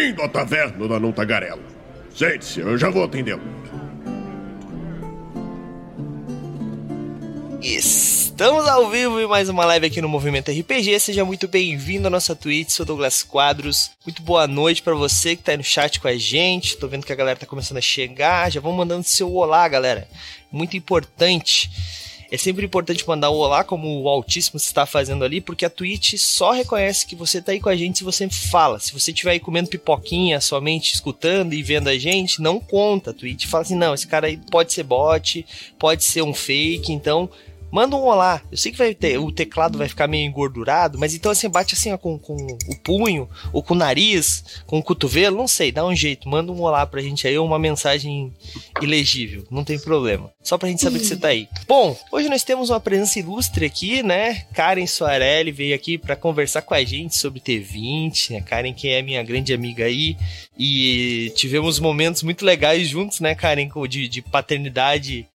[0.00, 1.60] Bem-vindo à taverna da Não Tagarela.
[2.14, 3.42] Sente-se, eu já vou atendê-lo.
[7.60, 10.98] Estamos ao vivo em mais uma live aqui no Movimento RPG.
[11.00, 12.70] Seja muito bem-vindo à nossa Twitch.
[12.70, 13.90] Sou Douglas Quadros.
[14.06, 16.78] Muito boa noite para você que tá aí no chat com a gente.
[16.78, 18.50] Tô vendo que a galera tá começando a chegar.
[18.50, 20.08] Já vão mandando seu olá, galera.
[20.50, 21.70] Muito importante.
[22.30, 26.14] É sempre importante mandar o olá, como o Altíssimo está fazendo ali, porque a Twitch
[26.16, 28.78] só reconhece que você tá aí com a gente se você fala.
[28.78, 33.10] Se você estiver aí comendo pipoquinha, somente escutando e vendo a gente, não conta.
[33.10, 35.44] A Twitch fala assim: não, esse cara aí pode ser bot,
[35.76, 37.28] pode ser um fake, então
[37.70, 38.42] manda um olá.
[38.50, 41.74] Eu sei que vai ter, o teclado vai ficar meio engordurado, mas então assim, bate
[41.74, 45.72] assim ó, com, com o punho, ou com o nariz, com o cotovelo, não sei,
[45.72, 46.28] dá um jeito.
[46.28, 48.32] Manda um olá pra gente aí, ou uma mensagem
[48.80, 50.30] ilegível, não tem problema.
[50.42, 51.48] Só pra gente saber que você tá aí.
[51.66, 54.46] Bom, hoje nós temos uma presença ilustre aqui, né?
[54.54, 58.40] Karen Soarelli veio aqui para conversar com a gente sobre T20, né?
[58.40, 60.16] Karen, que é minha grande amiga aí,
[60.58, 65.26] e tivemos momentos muito legais juntos, né, Karen, de, de paternidade.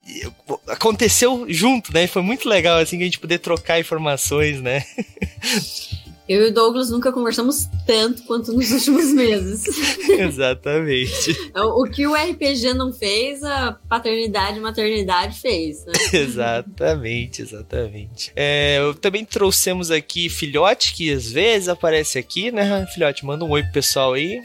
[0.67, 2.08] Aconteceu junto, né?
[2.08, 4.84] Foi muito legal, assim, que a gente poder trocar informações, né?
[6.28, 9.64] Eu e o Douglas nunca conversamos tanto quanto nos últimos meses.
[10.09, 11.52] Exatamente.
[11.53, 15.94] O que o RPG não fez, a paternidade e maternidade fez, né?
[16.14, 18.31] exatamente, exatamente.
[18.36, 22.88] É, também trouxemos aqui Filhote, que às vezes aparece aqui, né?
[22.88, 24.42] Filhote, manda um oi pro pessoal aí.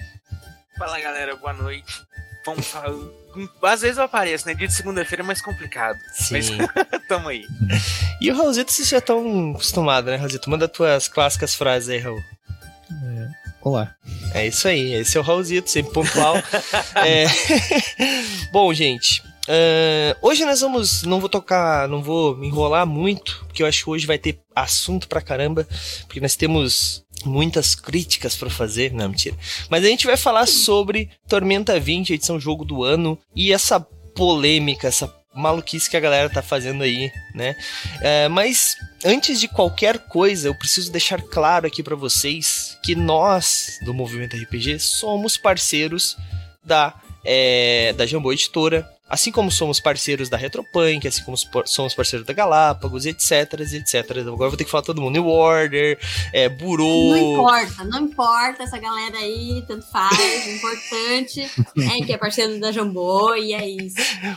[0.78, 2.02] Fala galera, boa noite.
[2.44, 2.94] Vamos falar
[3.62, 4.54] às vezes eu apareço, né?
[4.54, 5.98] Dia de segunda-feira é mais complicado.
[6.12, 6.34] Sim.
[6.34, 6.50] Mas
[7.08, 7.46] tamo aí.
[8.20, 10.50] E o Raulzito, vocês já estão acostumados, né, Raulzito?
[10.50, 12.22] Manda tuas clássicas frases aí, Raul.
[12.90, 13.28] É,
[13.62, 13.94] olá.
[14.34, 16.36] É isso aí, esse é o Raulzito, sempre pontual.
[17.04, 17.26] é...
[18.52, 21.02] Bom, gente, Uh, hoje nós vamos.
[21.02, 21.88] Não vou tocar.
[21.88, 25.66] Não vou me enrolar muito, porque eu acho que hoje vai ter assunto pra caramba.
[26.06, 28.92] Porque nós temos muitas críticas para fazer.
[28.92, 29.36] Não, mentira.
[29.68, 34.86] Mas a gente vai falar sobre Tormenta 20, edição jogo do ano, e essa polêmica,
[34.86, 37.56] essa maluquice que a galera tá fazendo aí, né?
[38.00, 43.78] É, mas antes de qualquer coisa, eu preciso deixar claro aqui para vocês que nós
[43.84, 46.16] do Movimento RPG somos parceiros
[46.64, 52.24] da é, da Jambô Editora, Assim como somos parceiros da Retropunk, assim como somos parceiros
[52.24, 54.10] da Galápagos, etc, etc.
[54.18, 55.14] Agora vou ter que falar todo mundo.
[55.14, 55.98] New Order,
[56.32, 57.10] é, Burô...
[57.10, 60.16] Não importa, não importa essa galera aí, tanto faz.
[60.46, 63.96] O importante é que é parceiro da Jambô e é isso.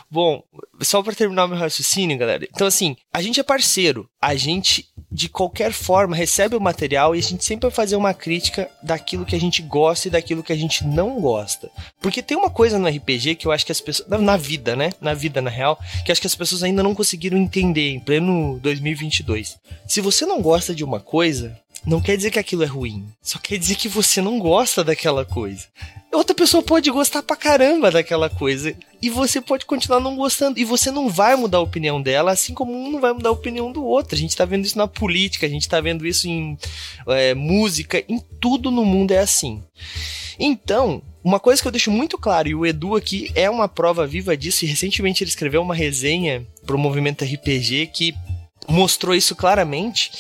[0.10, 0.44] Bom,
[0.82, 2.48] só para terminar o meu raciocínio, galera.
[2.52, 4.10] Então, assim, a gente é parceiro.
[4.20, 8.14] A gente, de qualquer forma, recebe o material e a gente sempre vai fazer uma
[8.14, 11.70] crítica daquilo que a gente gosta e daquilo que a gente não gosta.
[12.02, 14.10] Porque tem uma coisa no RPG que eu acho que as pessoas...
[14.10, 14.92] Na vida, vida, né?
[15.02, 18.60] Na vida, na real, que acho que as pessoas ainda não conseguiram entender em pleno
[18.62, 19.58] 2022.
[19.86, 23.06] Se você não gosta de uma coisa, não quer dizer que aquilo é ruim.
[23.22, 25.66] Só quer dizer que você não gosta daquela coisa.
[26.14, 28.74] Outra pessoa pode gostar pra caramba daquela coisa.
[29.02, 30.60] E você pode continuar não gostando.
[30.60, 33.34] E você não vai mudar a opinião dela, assim como um não vai mudar a
[33.34, 34.16] opinião do outro.
[34.16, 36.58] A gente tá vendo isso na política, a gente tá vendo isso em
[37.08, 39.62] é, música, em tudo no mundo é assim.
[40.40, 44.06] Então, uma coisa que eu deixo muito claro, e o Edu aqui é uma prova
[44.06, 48.14] viva disso, e recentemente ele escreveu uma resenha pro movimento RPG que
[48.68, 50.12] mostrou isso claramente,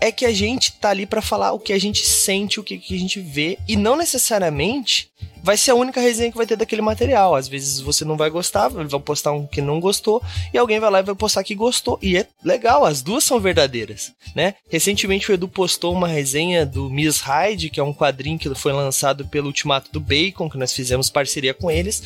[0.00, 2.78] é que a gente tá ali para falar o que a gente sente, o que,
[2.78, 5.10] que a gente vê, e não necessariamente
[5.42, 7.34] vai ser a única resenha que vai ter daquele material.
[7.34, 10.22] Às vezes você não vai gostar, vão postar um que não gostou,
[10.52, 11.98] e alguém vai lá e vai postar que gostou.
[12.02, 14.54] E é legal, as duas são verdadeiras, né?
[14.68, 18.72] Recentemente o Edu postou uma resenha do Miss Hyde, que é um quadrinho que foi
[18.72, 22.02] lançado pelo Ultimato do Bacon, que nós fizemos parceria com eles,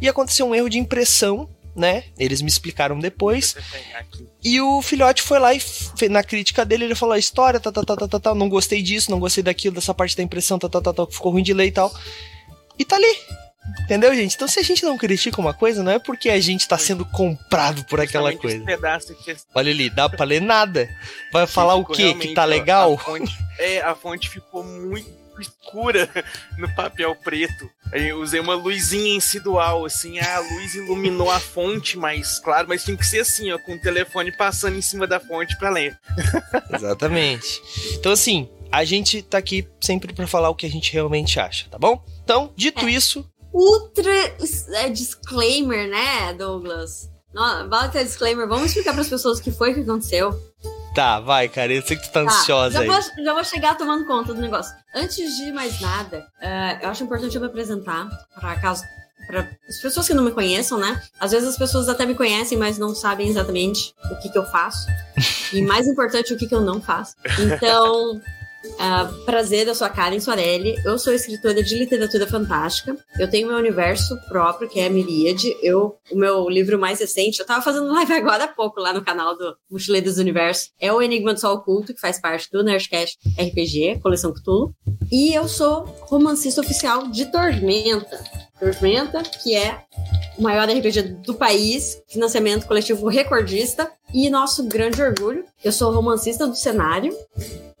[0.00, 2.04] e aconteceu um erro de impressão né?
[2.18, 3.56] Eles me explicaram depois.
[4.42, 5.60] E o filhote foi lá e
[6.08, 8.82] na crítica dele ele falou a história, tá, tá, tá, tá, tá, tá, não gostei
[8.82, 11.54] disso, não gostei daquilo, dessa parte da impressão, tá, tá, tá, tá ficou ruim de
[11.54, 11.92] ler e tal.
[12.78, 13.16] E tá ali.
[13.82, 14.34] Entendeu, gente?
[14.34, 17.04] Então, se a gente não critica uma coisa, não é porque a gente tá sendo
[17.04, 18.64] comprado por aquela coisa.
[18.64, 19.36] Que...
[19.54, 20.88] Olha ali, dá pra ler nada.
[21.32, 22.14] Vai falar o quê?
[22.14, 22.94] Que tá legal?
[22.94, 25.10] A fonte, é, a fonte ficou muito
[25.40, 26.08] escura
[26.56, 27.68] no papel preto.
[27.92, 32.84] Aí eu usei uma luzinha incidual, assim, a luz iluminou a fonte mais claro, mas
[32.84, 35.98] tinha que ser assim, ó, com o telefone passando em cima da fonte para ler.
[36.72, 37.62] Exatamente.
[37.94, 41.66] Então, assim, a gente tá aqui sempre para falar o que a gente realmente acha,
[41.70, 42.02] tá bom?
[42.22, 42.90] Então, dito é.
[42.90, 43.24] isso.
[43.52, 44.12] Ultra
[44.74, 47.10] é, disclaimer, né, Douglas?
[47.68, 50.38] Bota disclaimer, vamos explicar para as pessoas o que foi que aconteceu.
[50.98, 51.72] Tá, vai, cara.
[51.72, 52.88] Eu sei que tu tá, tá ansiosa já aí.
[52.88, 54.74] Vou, já vou chegar tomando conta do negócio.
[54.92, 58.82] Antes de mais nada, uh, eu acho importante eu me apresentar, para caso.
[59.28, 61.00] Para as pessoas que não me conheçam, né?
[61.20, 64.44] Às vezes as pessoas até me conhecem, mas não sabem exatamente o que, que eu
[64.46, 64.88] faço.
[65.52, 67.14] e mais importante, o que, que eu não faço.
[67.38, 68.20] Então,
[68.64, 72.96] Uh, prazer, eu sou a Karen Soarelli, eu sou escritora de literatura fantástica.
[73.18, 75.56] Eu tenho meu universo próprio, que é a Miríade.
[75.62, 79.04] Eu, o meu livro mais recente, eu tava fazendo live agora há pouco lá no
[79.04, 82.64] canal do Mochileiros do Universo, é o Enigma do Sol Oculto, que faz parte do
[82.64, 84.74] Nerdcast RPG, coleção Cthulhu.
[85.10, 88.22] E eu sou romancista oficial de Tormenta.
[88.58, 89.84] Tormenta, que é
[90.36, 95.44] o maior RPG do país, financiamento coletivo recordista e nosso grande orgulho.
[95.62, 97.14] Eu sou romancista do cenário.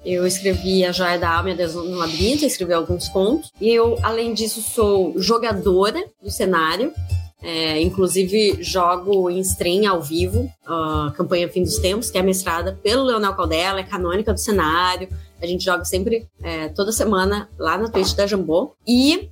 [0.04, 3.50] Eu escrevi A Joia da Alma e a Deus no Labirinto, escrevi alguns contos.
[3.60, 6.92] E eu, além disso, sou jogadora do cenário.
[7.40, 12.76] É, inclusive, jogo em stream ao vivo, a campanha Fim dos Tempos, que é mestrada
[12.82, 15.08] pelo Leonel Caldela, é canônica do cenário.
[15.40, 18.72] A gente joga sempre, é, toda semana, lá na Twitch da Jambô.
[18.86, 19.30] E,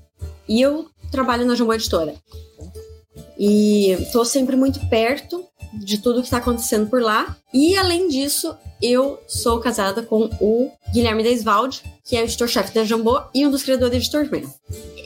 [0.48, 2.14] e eu trabalho na Jambô Editora.
[3.38, 5.44] E estou sempre muito perto
[5.76, 7.37] de tudo que está acontecendo por lá.
[7.52, 12.84] E além disso, eu sou casada com o Guilherme Deisvalde, que é o editor-chefe da
[12.84, 14.49] Jambô e um dos criadores de Tormenta.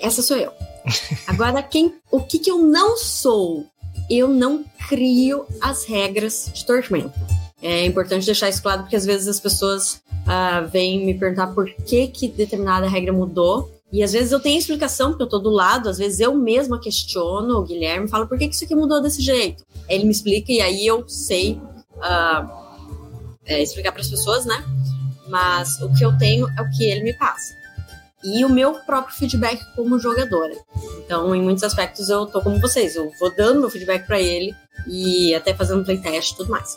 [0.01, 0.53] Essa sou eu.
[1.27, 3.67] Agora, quem, o que, que eu não sou?
[4.09, 7.15] Eu não crio as regras de Tormenta.
[7.63, 11.71] É importante deixar isso claro, porque às vezes as pessoas uh, vêm me perguntar por
[11.85, 13.71] que, que determinada regra mudou.
[13.93, 16.81] E às vezes eu tenho explicação, porque eu tô do lado, às vezes eu mesma
[16.81, 19.65] questiono o Guilherme, falo por que, isso aqui mudou desse jeito.
[19.89, 21.61] Ele me explica e aí eu sei
[21.97, 22.49] uh,
[23.45, 24.65] é, explicar para as pessoas, né?
[25.29, 27.59] Mas o que eu tenho é o que ele me passa.
[28.23, 30.55] E o meu próprio feedback como jogadora.
[31.05, 32.95] Então, em muitos aspectos, eu tô como vocês.
[32.95, 34.55] Eu vou dando meu feedback para ele
[34.87, 36.77] e até fazendo playtest e tudo mais.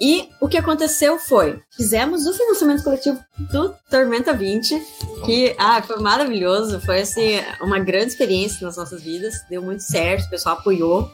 [0.00, 3.18] E o que aconteceu foi, fizemos o financiamento coletivo
[3.50, 4.80] do Tormenta 20,
[5.26, 10.26] que ah, foi maravilhoso, foi assim, uma grande experiência nas nossas vidas, deu muito certo,
[10.26, 11.10] o pessoal apoiou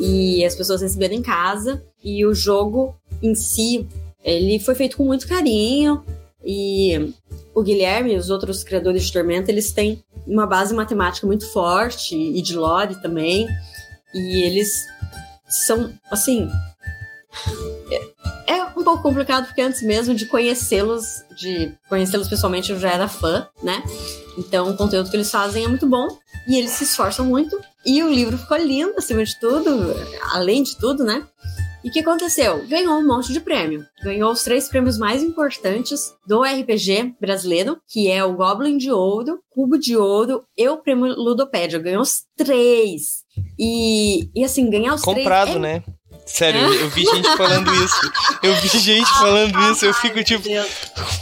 [0.00, 3.86] e as pessoas receberam em casa e o jogo em si,
[4.24, 6.04] ele foi feito com muito carinho
[6.44, 7.14] e
[7.54, 12.16] o Guilherme e os outros criadores de Tormenta, eles têm uma base matemática muito forte
[12.16, 13.48] e de lore também,
[14.12, 14.84] e eles
[15.48, 16.48] são, assim,
[18.46, 23.08] é um pouco complicado porque antes mesmo de conhecê-los, de conhecê-los pessoalmente, eu já era
[23.08, 23.82] fã, né?
[24.38, 26.06] Então o conteúdo que eles fazem é muito bom
[26.48, 27.58] e eles se esforçam muito.
[27.84, 29.94] E o livro ficou lindo, acima de tudo,
[30.32, 31.26] além de tudo, né?
[31.86, 32.66] E o que aconteceu?
[32.66, 33.86] Ganhou um monte de prêmio.
[34.02, 39.38] Ganhou os três prêmios mais importantes do RPG brasileiro, que é o Goblin de Ouro,
[39.48, 41.78] Cubo de Ouro e o Prêmio Ludopédia.
[41.78, 43.24] Ganhou os três.
[43.56, 45.54] E, e assim, ganhar os Comprado, três.
[45.54, 45.60] Comprado, é...
[45.60, 45.95] né?
[46.26, 48.12] Sério, eu, eu vi gente falando isso.
[48.42, 49.86] Eu vi gente falando isso.
[49.86, 50.42] Eu fico tipo,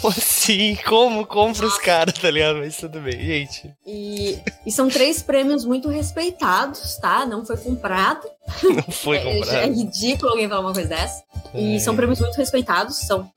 [0.00, 0.76] como assim?
[0.86, 2.58] Como compra os caras, tá ligado?
[2.58, 3.70] Mas tudo bem, gente.
[3.86, 7.26] E, e são três prêmios muito respeitados, tá?
[7.26, 8.26] Não foi comprado.
[8.64, 9.56] Não foi comprado.
[9.56, 11.22] É, é ridículo alguém falar uma coisa dessa.
[11.54, 11.78] E é.
[11.78, 13.30] são prêmios muito respeitados, são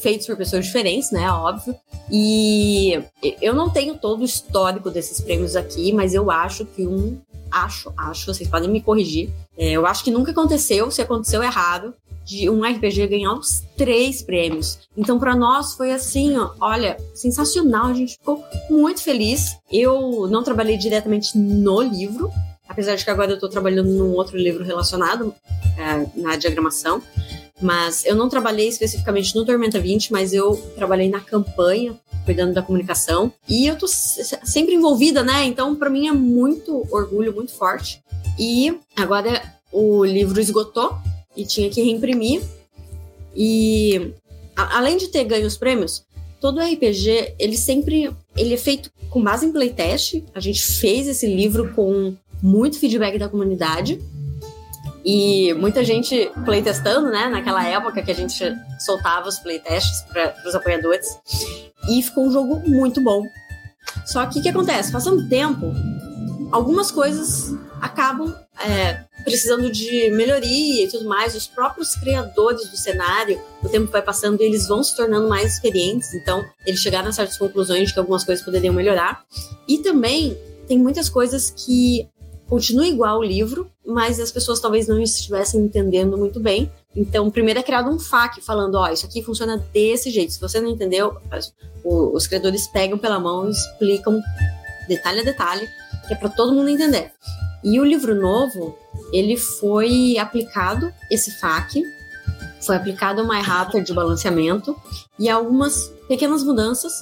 [0.00, 1.30] feitos por pessoas diferentes, né?
[1.30, 1.74] Óbvio.
[2.10, 3.00] E
[3.40, 7.20] eu não tenho todo o histórico desses prêmios aqui, mas eu acho que um
[7.50, 9.30] acho, acho, vocês podem me corrigir.
[9.56, 11.94] É, eu acho que nunca aconteceu, se aconteceu errado,
[12.24, 14.78] de um RPG ganhar os três prêmios.
[14.96, 19.56] Então, para nós foi assim, ó, olha, sensacional, a gente ficou muito feliz.
[19.70, 22.30] Eu não trabalhei diretamente no livro,
[22.68, 25.34] apesar de que agora eu estou trabalhando num outro livro relacionado
[25.76, 27.02] é, na diagramação.
[27.60, 32.62] Mas eu não trabalhei especificamente no Tormenta 20, mas eu trabalhei na campanha, cuidando da
[32.62, 33.32] comunicação.
[33.48, 35.44] E eu tô sempre envolvida, né?
[35.44, 38.02] Então, para mim é muito orgulho, muito forte.
[38.38, 40.96] E agora o livro esgotou
[41.36, 42.42] e tinha que reimprimir.
[43.36, 44.12] E
[44.56, 46.04] a, além de ter ganho os prêmios,
[46.40, 50.22] todo RPG, ele sempre ele é feito com base em playtest.
[50.34, 54.00] A gente fez esse livro com muito feedback da comunidade.
[55.04, 57.28] E muita gente playtestando, né?
[57.28, 58.44] Naquela época que a gente
[58.78, 61.06] soltava os playtests para os apoiadores.
[61.88, 63.22] E ficou um jogo muito bom.
[64.04, 64.92] Só que o que acontece?
[64.92, 65.72] Passando tempo,
[66.52, 71.34] algumas coisas acabam é, precisando de melhoria e tudo mais.
[71.34, 75.54] Os próprios criadores do cenário, o tempo vai passando e eles vão se tornando mais
[75.54, 76.12] experientes.
[76.14, 79.24] Então, eles chegaram a certas conclusões de que algumas coisas poderiam melhorar.
[79.66, 80.36] E também
[80.68, 82.08] tem muitas coisas que
[82.48, 86.70] continua igual o livro, mas as pessoas talvez não estivessem entendendo muito bem.
[86.94, 90.32] Então, primeiro é criado um FAQ falando, ó, oh, isso aqui funciona desse jeito.
[90.32, 91.16] Se você não entendeu,
[91.84, 94.20] os criadores pegam pela mão e explicam
[94.88, 95.68] detalhe a detalhe,
[96.06, 97.12] que é para todo mundo entender.
[97.62, 98.76] E o livro novo,
[99.12, 101.82] ele foi aplicado, esse FAQ,
[102.60, 104.76] foi aplicado uma errata de balanceamento
[105.18, 106.92] e algumas pequenas mudanças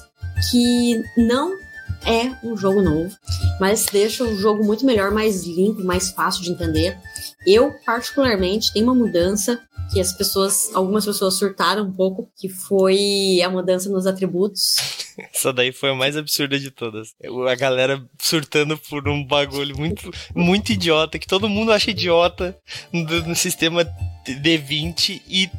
[0.49, 1.57] que não
[2.05, 3.15] é um jogo novo,
[3.59, 6.97] mas deixa o jogo muito melhor, mais limpo, mais fácil de entender.
[7.45, 9.59] Eu, particularmente, tenho uma mudança
[9.91, 14.75] que as pessoas, algumas pessoas surtaram um pouco, que foi a mudança nos atributos.
[15.33, 17.13] Essa daí foi a mais absurda de todas.
[17.49, 22.57] A galera surtando por um bagulho muito, muito idiota, que todo mundo acha idiota
[22.91, 23.83] no, no sistema
[24.25, 25.49] D20 e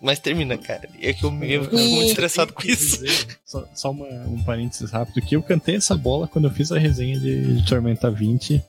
[0.00, 0.88] mas termina, cara.
[1.00, 3.02] É que eu me eu fico muito estressado com isso.
[3.44, 6.78] Só, só uma, um parênteses rápido, que eu cantei essa bola quando eu fiz a
[6.78, 8.62] resenha de, de Tormenta 20,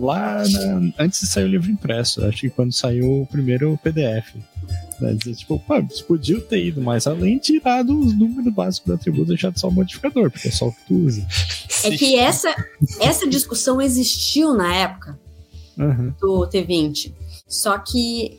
[0.00, 2.24] lá na, antes de sair o livro impresso.
[2.24, 4.34] Acho que quando saiu o primeiro PDF.
[5.00, 5.74] Né, dizer, tipo, pô,
[6.06, 9.72] podia ter ido mais além tirado os números básicos do atributo e deixado só o
[9.72, 11.26] modificador, porque é só o que tu usa.
[11.82, 12.54] É que essa,
[13.00, 15.18] essa discussão existiu na época
[15.76, 16.12] Uhum.
[16.20, 17.12] do T20.
[17.48, 18.38] Só que,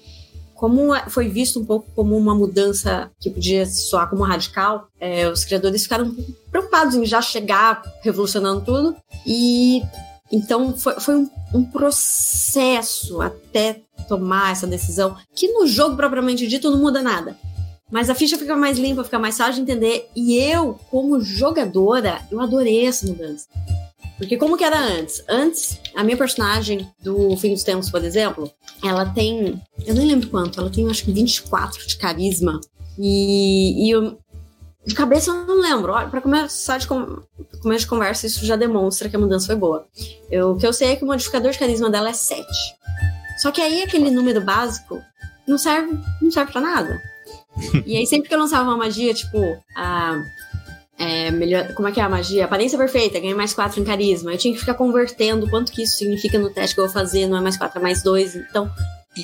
[0.63, 5.27] como é- foi visto um pouco como uma mudança que podia soar como radical, é,
[5.27, 6.15] os criadores ficaram
[6.49, 8.95] preocupados em já chegar revolucionando tudo.
[9.27, 9.81] E
[10.31, 16.71] então foi, foi um, um processo até tomar essa decisão, que no jogo propriamente dito
[16.71, 17.37] não muda nada.
[17.91, 20.09] Mas a ficha fica mais limpa, fica mais fácil de entender.
[20.15, 23.47] E eu, como jogadora, eu adorei essa mudança.
[24.23, 25.23] Porque como que era antes?
[25.27, 28.51] Antes, a minha personagem do Fim dos Tempos, por exemplo,
[28.83, 29.61] ela tem.
[29.85, 32.59] Eu nem lembro quanto, ela tem acho que 24 de carisma.
[32.97, 34.17] E, e eu,
[34.85, 35.93] de cabeça eu não lembro.
[35.93, 37.21] Olha, pra começar de, com,
[37.61, 39.87] começo de conversa, isso já demonstra que a mudança foi boa.
[40.29, 42.45] Eu, o que eu sei é que o modificador de carisma dela é 7.
[43.37, 45.01] Só que aí aquele número básico
[45.47, 47.01] não serve, não serve pra nada.
[47.85, 49.37] e aí sempre que eu lançava uma magia, tipo,
[49.75, 50.21] a.
[50.97, 52.45] É, melhor, como é que é a magia?
[52.45, 54.31] Aparência perfeita, ganha mais 4 em carisma.
[54.31, 57.27] Eu tinha que ficar convertendo quanto que isso significa no teste que eu vou fazer,
[57.27, 58.35] não é mais 4, é mais 2.
[58.35, 58.71] Então,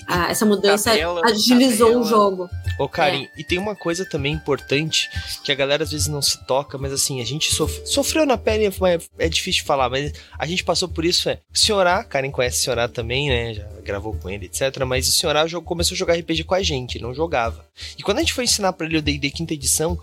[0.08, 2.02] a- essa mudança Tabela, agilizou tabela.
[2.06, 2.50] o jogo.
[2.80, 5.10] Ô, Karim, e tem uma coisa também importante
[5.44, 8.38] que a galera às vezes não se toca, mas assim, a gente sof- sofreu na
[8.38, 11.40] pele, mas é difícil de falar, mas a gente passou por isso, é.
[11.54, 13.54] O Senhorá, Karen conhece o Senhorá também, né?
[13.54, 14.76] Já gravou com ele, etc.
[14.88, 17.64] Mas o Senhorá começou a jogar RPG com a gente, ele não jogava.
[17.98, 20.00] E quando a gente foi ensinar pra ele o D&D quinta edição,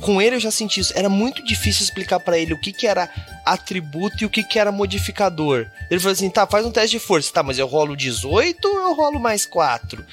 [0.00, 0.92] com ele eu já senti isso.
[0.96, 3.08] Era muito difícil explicar pra ele o que que era
[3.44, 5.66] atributo e o que que era modificador.
[5.90, 7.32] Ele falou assim, tá, faz um teste de força.
[7.32, 10.04] Tá, mas eu rolo 18 ou eu rolo mais 4?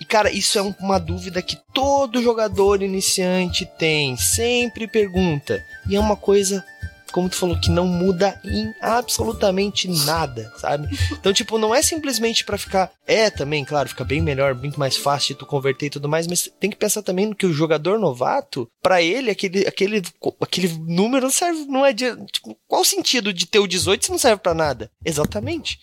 [0.00, 4.16] E, cara, isso é um- uma dúvida que todo jogador iniciante tem.
[4.16, 5.62] Sempre pergunta.
[5.88, 6.64] E é uma coisa,
[7.12, 10.88] como tu falou, que não muda em absolutamente nada, sabe?
[11.12, 12.90] Então, tipo, não é simplesmente pra ficar.
[13.06, 16.26] É também, claro, fica bem melhor, muito mais fácil de tu converter e tudo mais,
[16.26, 20.02] mas tem que pensar também no que o jogador novato, pra ele, aquele, aquele,
[20.40, 22.14] aquele número não serve, não é de.
[22.26, 24.90] Tipo, qual o sentido de ter o 18 se não serve pra nada?
[25.04, 25.80] Exatamente.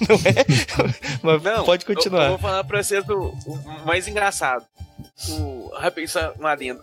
[0.08, 1.38] não é?
[1.38, 2.24] Mas Não, pode eu- continuar.
[2.24, 4.64] Eu, vou falar pra vocês o, o mais engraçado.
[5.28, 6.80] O, rapidinho, só um adendo.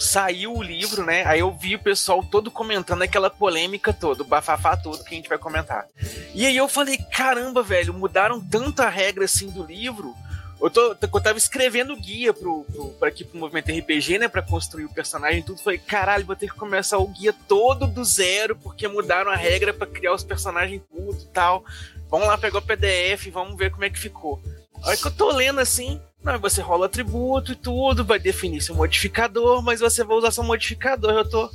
[0.00, 1.24] Saiu o livro, né?
[1.26, 5.16] Aí eu vi o pessoal todo comentando aquela polêmica toda, o bafafá todo que a
[5.16, 5.86] gente vai comentar.
[6.34, 10.14] E aí eu falei, caramba, velho, mudaram tanta regra assim do livro.
[10.58, 14.28] Eu, tô, eu tava escrevendo guia pro, pro, pra aqui pro movimento RPG, né?
[14.28, 15.62] Pra construir o personagem e tudo.
[15.62, 19.74] Falei, caralho, vou ter que começar o guia todo do zero, porque mudaram a regra
[19.74, 21.62] pra criar os personagens tudo e tal.
[22.10, 24.42] Vamos lá pegar o PDF, vamos ver como é que ficou.
[24.82, 28.60] A hora que eu tô lendo assim, não, você rola atributo e tudo, vai definir
[28.60, 31.12] seu modificador, mas você vai usar seu modificador.
[31.12, 31.50] Eu tô.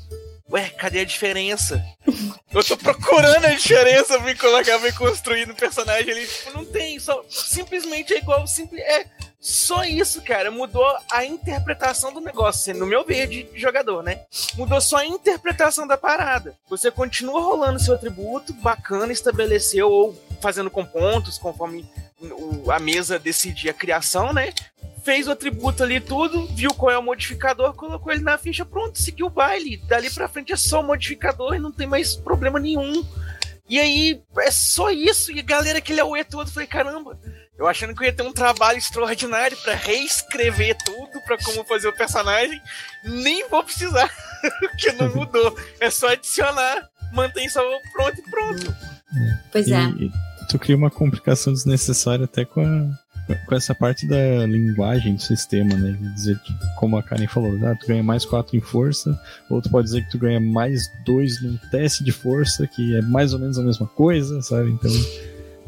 [0.52, 1.84] Ué, cadê a diferença?
[2.54, 6.28] Eu tô procurando a diferença pra colocar, me construir no personagem ali.
[6.28, 9.08] Tipo, não tem, só simplesmente é igual, simples, é
[9.40, 10.50] só isso, cara.
[10.52, 14.22] Mudou a interpretação do negócio, assim, no meu ver de jogador, né?
[14.56, 16.56] Mudou só a interpretação da parada.
[16.70, 21.88] Você continua rolando seu atributo, bacana, estabeleceu, ou fazendo com pontos, conforme
[22.22, 24.54] o- a mesa decidir a criação, né?
[25.04, 29.00] Fez o atributo ali tudo, viu qual é o modificador, colocou ele na ficha, pronto,
[29.00, 29.78] seguiu o baile.
[29.88, 33.06] Dali pra frente é só o modificador e não tem mais problema nenhum.
[33.70, 35.32] E aí, é só isso.
[35.32, 37.20] E a galera que leu o todo, falei, caramba,
[37.58, 41.88] eu achando que eu ia ter um trabalho extraordinário pra reescrever tudo, pra como fazer
[41.88, 42.60] o personagem.
[43.04, 44.10] Nem vou precisar,
[44.60, 45.56] porque não mudou.
[45.80, 48.76] É só adicionar, mantém só o pronto e pronto.
[49.52, 49.78] Pois E, é.
[49.84, 50.12] e
[50.50, 53.06] tu cria uma complicação desnecessária até com a
[53.48, 55.98] com essa parte da linguagem do sistema, né?
[56.00, 59.62] De dizer que, como a Karen falou, ah, tu ganha mais 4 em força, ou
[59.62, 63.34] tu pode dizer que tu ganha mais 2 num teste de força, que é mais
[63.34, 64.70] ou menos a mesma coisa, sabe?
[64.72, 64.92] Então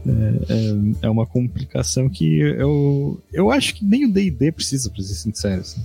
[0.07, 5.01] é, é, é uma complicação que eu, eu acho que nem o DD precisa, pra
[5.01, 5.61] ser sincero.
[5.61, 5.83] Assim.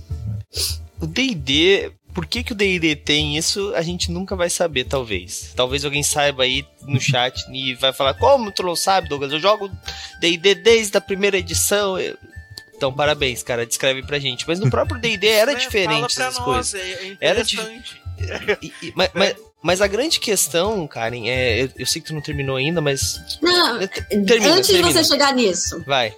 [1.01, 5.51] O D&D, por que, que o D&D tem isso, a gente nunca vai saber, talvez.
[5.55, 9.31] Talvez alguém saiba aí no chat e vai falar, como tu não sabe, Douglas?
[9.31, 9.69] Eu jogo
[10.19, 11.99] D&D desde a primeira edição.
[11.99, 12.17] Eu-
[12.75, 14.45] Então, parabéns, cara, descreve pra gente.
[14.47, 15.59] Mas no próprio D&D era Né?
[15.59, 16.73] diferente Fala essas pra coisas.
[16.73, 18.01] nós, é, é Era de- interessante.
[18.61, 22.13] E- e- mas, mas- mas a grande questão, Karen, é, eu, eu sei que tu
[22.13, 24.87] não terminou ainda, mas Não, termina, antes termina.
[24.89, 26.13] de você chegar nisso, vai.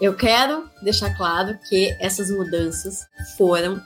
[0.00, 3.06] Eu quero deixar claro que essas mudanças
[3.38, 3.80] foram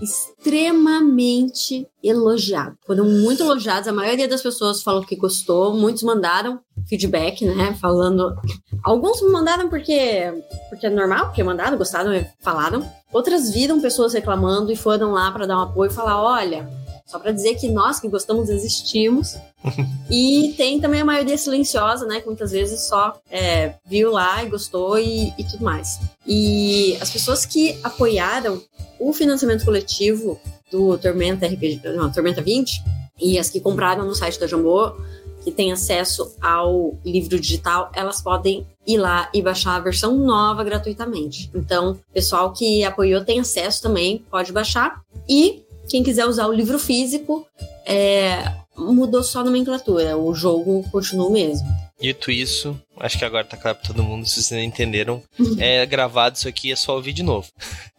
[0.00, 2.76] extremamente elogiadas.
[2.86, 3.88] Foram muito elogiadas.
[3.88, 5.74] A maioria das pessoas falou que gostou.
[5.74, 7.74] Muitos mandaram feedback, né?
[7.80, 8.34] Falando.
[8.84, 10.32] Alguns mandaram porque,
[10.68, 12.88] porque é normal, porque mandaram, gostaram falaram.
[13.12, 16.68] Outras viram pessoas reclamando e foram lá para dar um apoio e falar: olha,
[17.08, 19.34] só para dizer que nós que gostamos existimos.
[20.10, 22.20] e tem também a maioria silenciosa, né?
[22.20, 25.98] Que muitas vezes só é, viu lá e gostou e, e tudo mais.
[26.26, 28.62] E as pessoas que apoiaram
[29.00, 30.38] o financiamento coletivo
[30.70, 32.84] do Tormenta RPG, não, Tormenta 20,
[33.18, 34.92] e as que compraram no site da Jambô,
[35.42, 40.62] que tem acesso ao livro digital, elas podem ir lá e baixar a versão nova
[40.62, 41.50] gratuitamente.
[41.54, 45.00] Então, pessoal que apoiou tem acesso também, pode baixar.
[45.26, 47.46] E quem quiser usar o livro físico,
[47.86, 51.66] é, mudou só a nomenclatura, o jogo continua o mesmo.
[52.00, 55.22] Dito isso, acho que agora tá claro pra todo mundo, se vocês não entenderam,
[55.58, 57.48] é gravado isso aqui, é só ouvir de novo.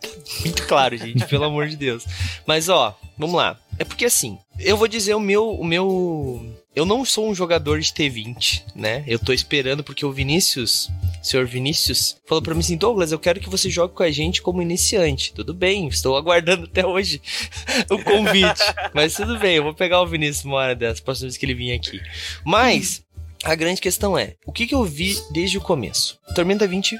[0.42, 2.06] Muito claro, gente, pelo amor de Deus.
[2.46, 3.60] Mas ó, vamos lá.
[3.78, 6.46] É porque assim, eu vou dizer o meu, o meu
[6.80, 9.04] eu não sou um jogador de T20, né?
[9.06, 10.90] Eu tô esperando porque o Vinícius,
[11.22, 14.42] senhor Vinícius, falou para mim assim: Douglas, eu quero que você jogue com a gente
[14.42, 15.34] como iniciante.
[15.34, 17.22] Tudo bem, estou aguardando até hoje
[17.92, 18.62] o convite.
[18.94, 21.54] Mas tudo bem, eu vou pegar o Vinícius uma hora dessa, próxima vez que ele
[21.54, 22.00] vir aqui.
[22.46, 23.04] Mas
[23.44, 26.18] a grande questão é: o que, que eu vi desde o começo?
[26.34, 26.98] Tormenta 20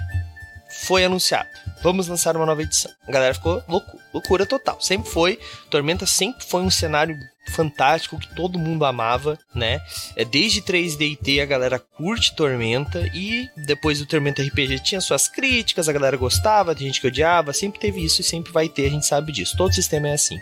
[0.84, 1.50] foi anunciado.
[1.82, 2.92] Vamos lançar uma nova edição.
[3.08, 4.80] A galera ficou loucura, loucura total.
[4.82, 5.40] Sempre foi.
[5.70, 7.18] Tormenta sempre foi um cenário
[7.50, 9.82] fantástico que todo mundo amava, né?
[10.16, 15.90] É desde 3D a galera curte Tormenta e depois do Tormenta RPG tinha suas críticas,
[15.90, 18.90] a galera gostava, tem gente que odiava, sempre teve isso e sempre vai ter, a
[18.92, 19.58] gente sabe disso.
[19.58, 20.38] Todo sistema é assim.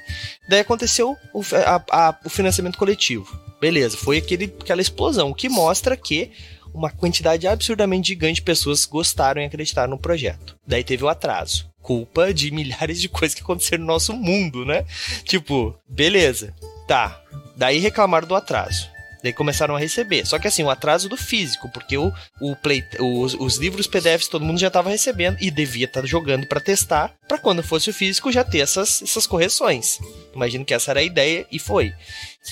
[0.50, 3.40] Daí aconteceu o, a, a, o financiamento coletivo.
[3.60, 6.32] Beleza, foi aquele, aquela explosão, que mostra que
[6.78, 10.56] uma quantidade absurdamente gigante de pessoas gostaram e acreditaram no projeto.
[10.66, 11.70] Daí teve o atraso.
[11.82, 14.86] Culpa de milhares de coisas que aconteceram no nosso mundo, né?
[15.24, 16.54] Tipo, beleza,
[16.88, 17.22] tá.
[17.56, 18.90] Daí reclamaram do atraso.
[19.28, 20.26] Daí começaram a receber.
[20.26, 24.30] Só que assim, o atraso do físico, porque o, o play, os, os livros PDFs
[24.30, 27.90] todo mundo já estava recebendo e devia estar tá jogando para testar, para quando fosse
[27.90, 30.00] o físico já ter essas, essas correções.
[30.34, 31.94] Imagino que essa era a ideia e foi.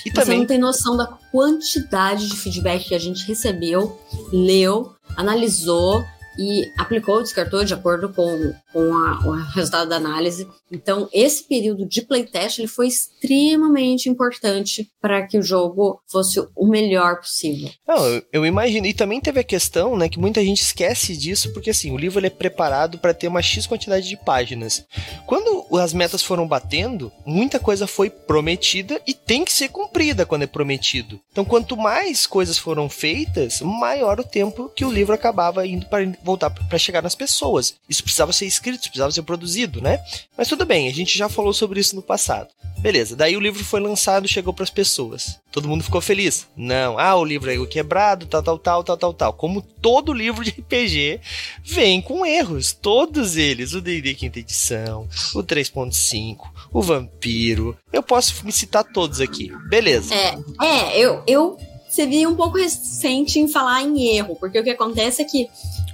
[0.05, 0.39] E Você também...
[0.39, 3.97] não tem noção da quantidade de feedback que a gente recebeu,
[4.33, 6.03] leu, analisou
[6.37, 10.45] e aplicou, descartou de acordo com, com a, o resultado da análise.
[10.69, 16.67] Então, esse período de playtest ele foi extremamente importante para que o jogo fosse o
[16.67, 17.69] melhor possível.
[17.87, 18.85] Não, eu, eu, imagino.
[18.85, 22.19] E também teve a questão, né, que muita gente esquece disso, porque assim, o livro
[22.19, 24.85] ele é preparado para ter uma X quantidade de páginas.
[25.25, 30.41] Quando as metas foram batendo, muita coisa foi prometida e tem que ser cumprida quando
[30.41, 31.17] é prometido.
[31.31, 36.05] Então, quanto mais coisas foram feitas, maior o tempo que o livro acabava indo para
[36.21, 37.75] voltar para chegar nas pessoas.
[37.87, 39.99] Isso precisava ser isso precisava ser produzido, né?
[40.37, 42.49] Mas tudo bem, a gente já falou sobre isso no passado.
[42.79, 45.39] Beleza, daí o livro foi lançado, chegou para as pessoas.
[45.51, 46.47] Todo mundo ficou feliz.
[46.55, 49.33] Não, ah, o livro é quebrado, tal, tal, tal, tal, tal, tal.
[49.33, 51.19] Como todo livro de RPG
[51.63, 56.37] vem com erros, todos eles, o D&D quinta edição, o 3.5,
[56.71, 57.77] o Vampiro.
[57.91, 59.51] Eu posso me citar todos aqui.
[59.69, 60.13] Beleza.
[60.13, 61.57] É, é, eu eu
[61.95, 65.49] seria um pouco recente em falar em erro, porque o que acontece é que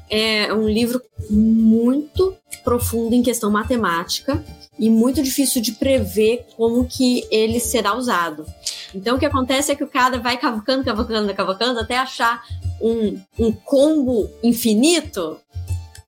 [0.09, 4.43] é um livro muito profundo em questão matemática
[4.79, 8.45] e muito difícil de prever como que ele será usado.
[8.95, 12.43] Então o que acontece é que o cara vai cavocando, cavocando, cavocando até achar
[12.81, 15.37] um, um combo infinito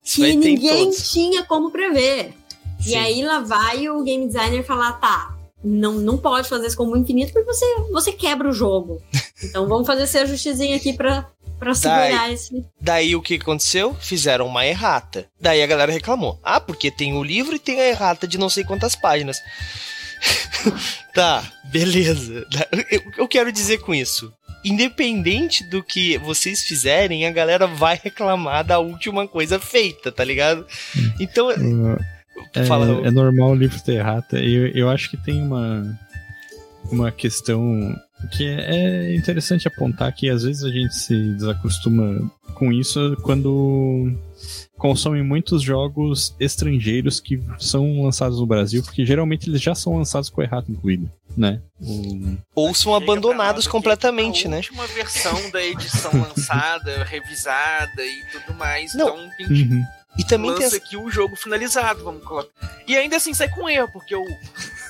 [0.04, 2.34] que ninguém tinha como prever.
[2.80, 2.90] Sim.
[2.90, 6.98] E aí lá vai o game designer falar, tá, não, não pode fazer esse combo
[6.98, 9.02] infinito porque você, você quebra o jogo.
[9.44, 11.28] Então vamos fazer esse ajustezinho aqui para
[11.60, 12.66] Pra segurar daí, esse.
[12.82, 13.96] Daí o que aconteceu?
[13.96, 15.28] Fizeram uma errata.
[15.40, 16.38] Daí a galera reclamou.
[16.44, 19.40] Ah, porque tem o livro e tem a errata de não sei quantas páginas.
[21.16, 22.46] tá, beleza.
[22.92, 28.64] Eu, eu quero dizer com isso independente do que vocês fizerem, a galera vai reclamar
[28.64, 30.66] da última coisa feita, tá ligado?
[31.20, 31.52] Então.
[31.52, 34.38] É, Fala, é normal o livro ter errata.
[34.38, 36.00] Eu, eu acho que tem uma,
[36.90, 37.94] uma questão
[38.30, 42.20] que é interessante apontar que às vezes a gente se desacostuma
[42.54, 44.12] com isso quando
[44.78, 50.30] consome muitos jogos estrangeiros que são lançados no Brasil, porque geralmente eles já são lançados
[50.30, 51.62] com errado incluído, né?
[51.80, 52.38] O...
[52.54, 54.58] Ou são abandonados completamente, né?
[54.58, 58.94] A última versão da edição lançada, revisada e tudo mais.
[58.94, 59.08] Não.
[59.08, 59.84] Então, a gente uhum.
[60.18, 60.80] e também lança tem...
[60.80, 62.52] aqui o jogo finalizado, vamos colocar.
[62.86, 64.26] E ainda assim sai com erro, porque o,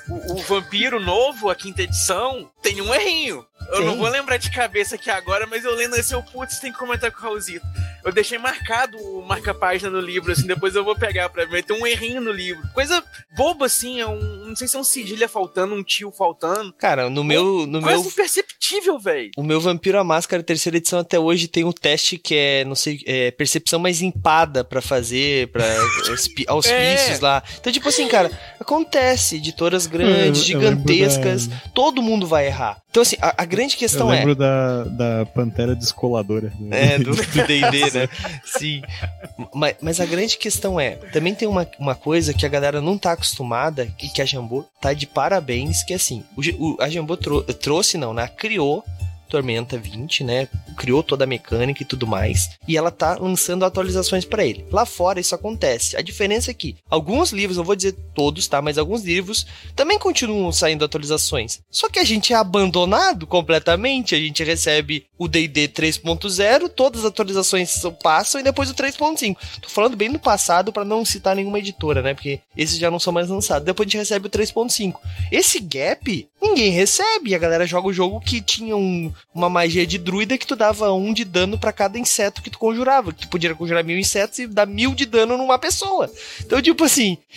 [0.07, 3.45] o, o, Vampiro novo, a quinta edição, tem um errinho.
[3.71, 6.71] Eu não vou lembrar de cabeça aqui agora, mas eu lendo esse, eu, putz, tem
[6.71, 7.65] que comentar com o Raulzito.
[8.03, 11.63] Eu deixei marcado o marca-página no livro, assim, depois eu vou pegar pra ver.
[11.63, 12.61] Tem um errinho no livro.
[12.73, 13.01] Coisa
[13.35, 14.19] boba, assim, é um.
[14.45, 16.73] Não sei se é um cedilha faltando, um tio faltando.
[16.73, 17.65] Cara, no meu.
[17.65, 19.31] No Quase meu imperceptível, velho.
[19.37, 22.75] O meu Vampiro à Máscara, terceira edição, até hoje tem um teste que é, não
[22.75, 25.63] sei, é percepção mais empada pra fazer, pra
[26.47, 27.41] auspícios lá.
[27.57, 32.77] Então, tipo assim, cara, acontece, editoras grandes, Eu- eu lembro gigantescas, todo mundo vai errar.
[32.89, 34.17] Então, assim, a, a grande Eu questão é.
[34.19, 36.51] lembro da, da Pantera Descoladora.
[36.71, 37.11] É, do
[37.45, 38.09] D&D, né?
[38.45, 38.81] Sim.
[39.53, 42.97] Mas, mas a grande questão é, também tem uma, uma coisa que a galera não
[42.97, 46.41] tá acostumada e que a Jambô tá de parabéns, que é assim, o,
[46.73, 48.27] o- a Jambô trou- trouxe, não, né?
[48.37, 48.83] Criou
[49.37, 50.47] Tormenta 20, né?
[50.77, 52.51] Criou toda a mecânica e tudo mais.
[52.67, 54.63] E ela tá lançando atualizações pra ele.
[54.71, 55.97] Lá fora isso acontece.
[55.97, 58.61] A diferença é que alguns livros, não vou dizer todos, tá?
[58.61, 61.61] Mas alguns livros também continuam saindo atualizações.
[61.71, 64.13] Só que a gente é abandonado completamente.
[64.13, 69.35] A gente recebe o D&D 3.0, todas as atualizações passam e depois o 3.5.
[69.61, 72.13] Tô falando bem no passado pra não citar nenhuma editora, né?
[72.13, 73.65] Porque esses já não são mais lançados.
[73.65, 74.99] Depois a gente recebe o 3.5.
[75.31, 77.33] Esse gap, ninguém recebe.
[77.33, 80.91] A galera joga o jogo que tinha um- uma magia de druida que tu dava
[80.93, 83.11] um de dano pra cada inseto que tu conjurava.
[83.11, 86.09] Que tu podia conjurar mil insetos e dar mil de dano numa pessoa.
[86.41, 87.17] Então, tipo assim.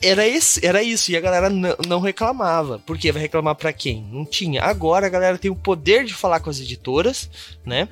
[0.00, 2.78] Era, esse, era isso, e a galera não, reclamava.
[2.86, 4.06] Porque vai reclamar pra quem?
[4.10, 4.62] Não tinha.
[4.62, 7.30] Agora a galera tem o poder de falar com as editoras,
[7.64, 7.88] né?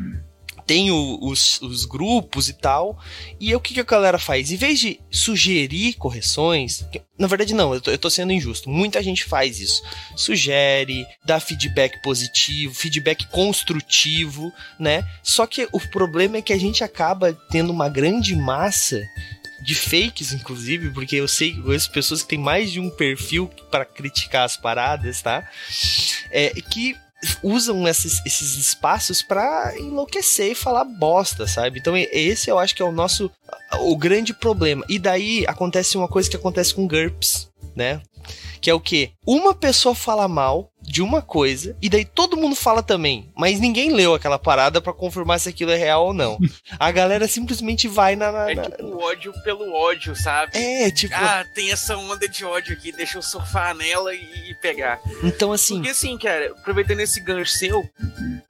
[0.66, 2.98] Tem o- os, os grupos e tal.
[3.38, 4.50] E o que, que a galera faz?
[4.50, 8.70] Em vez de sugerir correções, que- na verdade não, eu tô, eu tô sendo injusto.
[8.70, 9.82] Muita gente faz isso.
[10.16, 15.06] Sugere, dá feedback positivo, feedback construtivo, né?
[15.22, 19.02] Só que o problema é que a gente acaba tendo uma grande massa
[19.62, 23.84] de fakes, inclusive, porque eu sei as pessoas que têm mais de um perfil para
[23.84, 25.48] criticar as paradas, tá?
[26.30, 26.94] É, que
[27.42, 31.78] usam esses, esses espaços pra enlouquecer e falar bosta, sabe?
[31.78, 33.30] Então esse eu acho que é o nosso
[33.80, 34.84] o grande problema.
[34.88, 38.00] E daí acontece uma coisa que acontece com GURPS, né?
[38.64, 39.10] Que é o quê?
[39.26, 43.90] Uma pessoa fala mal de uma coisa e daí todo mundo fala também, mas ninguém
[43.92, 46.38] leu aquela parada pra confirmar se aquilo é real ou não.
[46.80, 50.56] A galera simplesmente vai na, na- É na- tipo o ódio pelo ódio, sabe?
[50.56, 54.98] é, tipo, Ah, tem essa onda de ódio aqui, deixa eu surfar nela e, pegar.
[55.22, 57.82] então assim, Porque assim, cara, aproveitando esse gancho seu,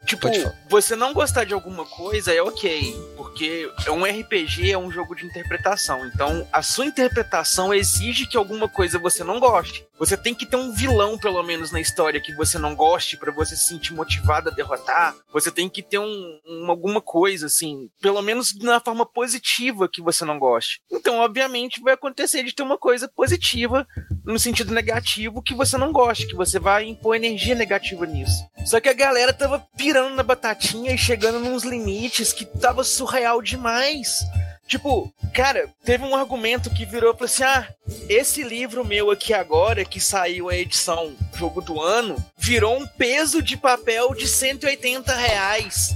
[0.07, 0.29] tipo,
[0.68, 2.94] você não gostar de alguma coisa é ok,
[3.35, 6.07] porque um RPG, é um jogo de interpretação.
[6.07, 9.85] Então, a sua interpretação exige que alguma coisa você não goste.
[9.99, 13.33] Você tem que ter um vilão, pelo menos, na história que você não goste pra
[13.33, 15.14] você se sentir motivado a derrotar.
[15.33, 20.01] Você tem que ter um, um- alguma coisa, assim, pelo menos na forma positiva que
[20.03, 20.81] você não goste.
[20.92, 23.87] Então, obviamente, vai acontecer de ter uma coisa positiva
[24.25, 28.44] no sentido negativo que você não gosta, que você vai impor energia negativa nisso.
[28.64, 33.23] Só que a galera tava pirando na batatinha e chegando nos limites que tava surreal
[33.42, 34.24] demais.
[34.66, 37.68] Tipo, cara, teve um argumento que virou falou assim: ah,
[38.08, 43.42] esse livro meu aqui agora, que saiu a edição Jogo do Ano, virou um peso
[43.42, 45.94] de papel de 180 reais.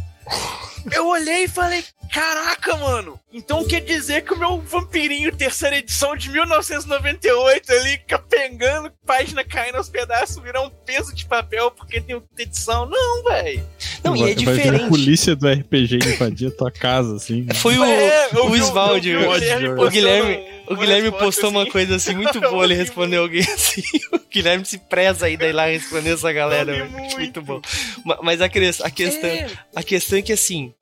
[0.92, 3.18] Eu olhei e falei, caraca, mano.
[3.32, 9.76] Então quer dizer que o meu vampirinho terceira edição de 1998 ali, capengando, página caindo
[9.76, 12.86] aos pedaços, virou um peso de papel porque tem outra edição.
[12.86, 13.66] Não, velho.
[14.02, 14.88] não, e é vai ver a diferente.
[14.88, 17.46] polícia do RPG invadir a tua casa, assim.
[17.56, 21.70] Foi o, É, o vi o- Guilherme o Guilherme, postou fotos uma assim.
[21.70, 23.82] coisa assim muito boa, ele respondeu alguém assim.
[24.12, 26.72] O Guilherme se preza aí daí lá responder essa galera.
[26.72, 26.90] Vi velho.
[26.92, 27.16] muito.
[27.16, 27.42] muito.
[27.42, 27.60] bom.
[28.04, 28.48] Ma- Mas a, a
[28.90, 30.72] questão, É, a questão é que assim,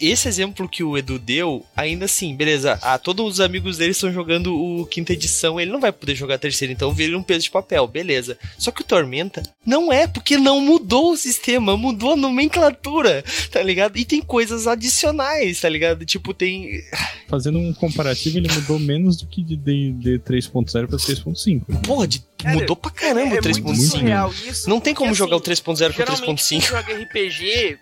[0.00, 4.12] esse exemplo que o Edu deu, ainda assim, beleza, ah, todos os amigos dele estão
[4.12, 7.44] jogando o quinta edição, ele não vai poder jogar a terceira, então vira um peso
[7.44, 8.38] de papel, beleza.
[8.58, 13.62] Só que o Tormenta não é, porque não mudou o sistema, mudou a nomenclatura, tá
[13.62, 13.96] ligado?
[13.98, 16.04] E tem coisas adicionais, tá ligado?
[16.04, 16.82] Tipo, tem.
[17.28, 21.82] Fazendo um comparativo, ele mudou menos do que de D&D 3.0 pra 3.5.
[21.86, 23.76] Porra, de- Cara, mudou pra caramba é, o é muito 3.5.
[23.90, 24.68] surreal isso.
[24.68, 26.66] Não tem como porque, jogar o assim, 3.0 com o Geralmente quem 3.5.
[26.68, 27.78] joga RPG,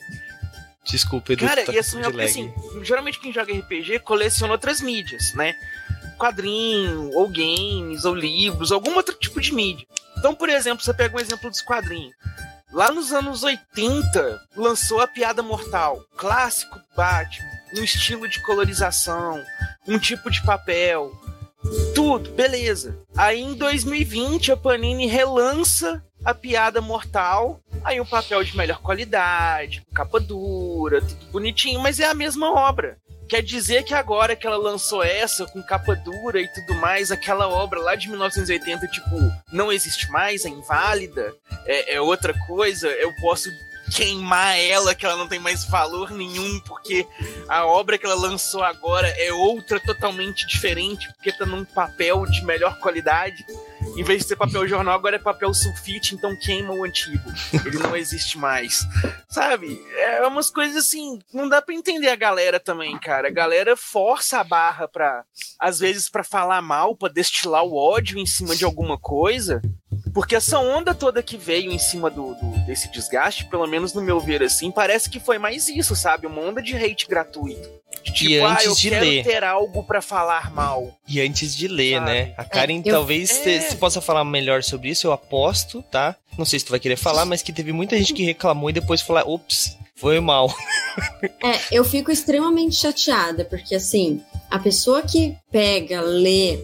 [0.90, 1.46] Desculpa, Edu.
[1.46, 2.26] cara, tá e assim, com delay.
[2.26, 5.54] assim, geralmente quem joga RPG coleciona outras mídias, né?
[6.18, 9.86] Quadrinho, ou games, ou livros, algum outro tipo de mídia.
[10.16, 12.14] Então, por exemplo, você pega um exemplo dos quadrinhos.
[12.72, 19.42] Lá nos anos 80, lançou a Piada Mortal, clássico Batman, um estilo de colorização,
[19.86, 21.10] um tipo de papel,
[21.94, 22.98] tudo, beleza.
[23.16, 29.82] Aí em 2020 a Panini relança a Piada Mortal, aí um papel de melhor qualidade,
[29.94, 32.98] capa dura, tudo bonitinho, mas é a mesma obra.
[33.26, 37.48] Quer dizer que agora que ela lançou essa, com capa dura e tudo mais, aquela
[37.48, 39.16] obra lá de 1980, tipo,
[39.50, 41.32] não existe mais, é inválida,
[41.64, 43.48] é, é outra coisa, eu posso
[43.94, 47.06] queimar ela, que ela não tem mais valor nenhum, porque
[47.48, 52.44] a obra que ela lançou agora é outra totalmente diferente, porque tá num papel de
[52.44, 53.44] melhor qualidade.
[53.96, 57.32] Em vez de ser papel jornal, agora é papel sulfite, então queima o antigo.
[57.64, 58.86] Ele não existe mais.
[59.28, 59.80] Sabe?
[59.96, 63.28] É umas coisas assim, não dá para entender a galera também, cara.
[63.28, 65.24] A galera força a barra pra,
[65.58, 69.60] às vezes, para falar mal, para destilar o ódio em cima de alguma coisa.
[70.18, 74.02] Porque essa onda toda que veio em cima do, do, desse desgaste, pelo menos no
[74.02, 76.26] meu ver assim, parece que foi mais isso, sabe?
[76.26, 77.68] Uma onda de hate gratuito.
[78.02, 79.22] De, tipo, e antes ah, eu de quero ler.
[79.24, 80.92] ter algo para falar mal.
[81.06, 82.06] E antes de ler, Sabe?
[82.06, 82.34] né?
[82.36, 83.60] A Karen eu- talvez É.
[83.60, 86.16] se possa falar melhor sobre isso, eu aposto, tá?
[86.36, 88.72] Não sei se tu vai querer falar, mas que teve muita gente que reclamou e
[88.72, 90.52] depois falar, ops, foi mal.
[91.42, 96.58] É, eu fico extremamente chateada, porque assim, a pessoa que pega, lê.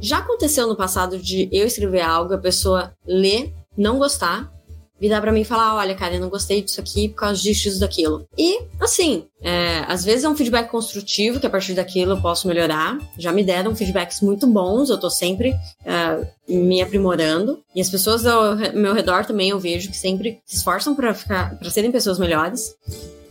[0.00, 4.52] Já aconteceu no passado de eu escrever algo, a pessoa lê, não gostar,
[5.00, 7.78] virar pra mim e falar: olha, cara, eu não gostei disso aqui por causa disso,
[7.80, 8.26] daquilo.
[8.36, 12.48] E, assim, é, às vezes é um feedback construtivo, que a partir daquilo eu posso
[12.48, 12.98] melhorar.
[13.18, 17.60] Já me deram feedbacks muito bons, eu tô sempre é, me aprimorando.
[17.74, 21.56] E as pessoas ao meu redor também eu vejo que sempre se esforçam pra ficar,
[21.58, 22.74] para serem pessoas melhores.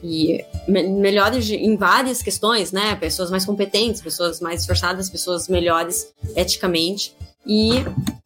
[0.04, 2.96] E me- melhores em várias questões, né?
[2.96, 7.16] Pessoas mais competentes, pessoas mais esforçadas, pessoas melhores eticamente.
[7.46, 7.70] E,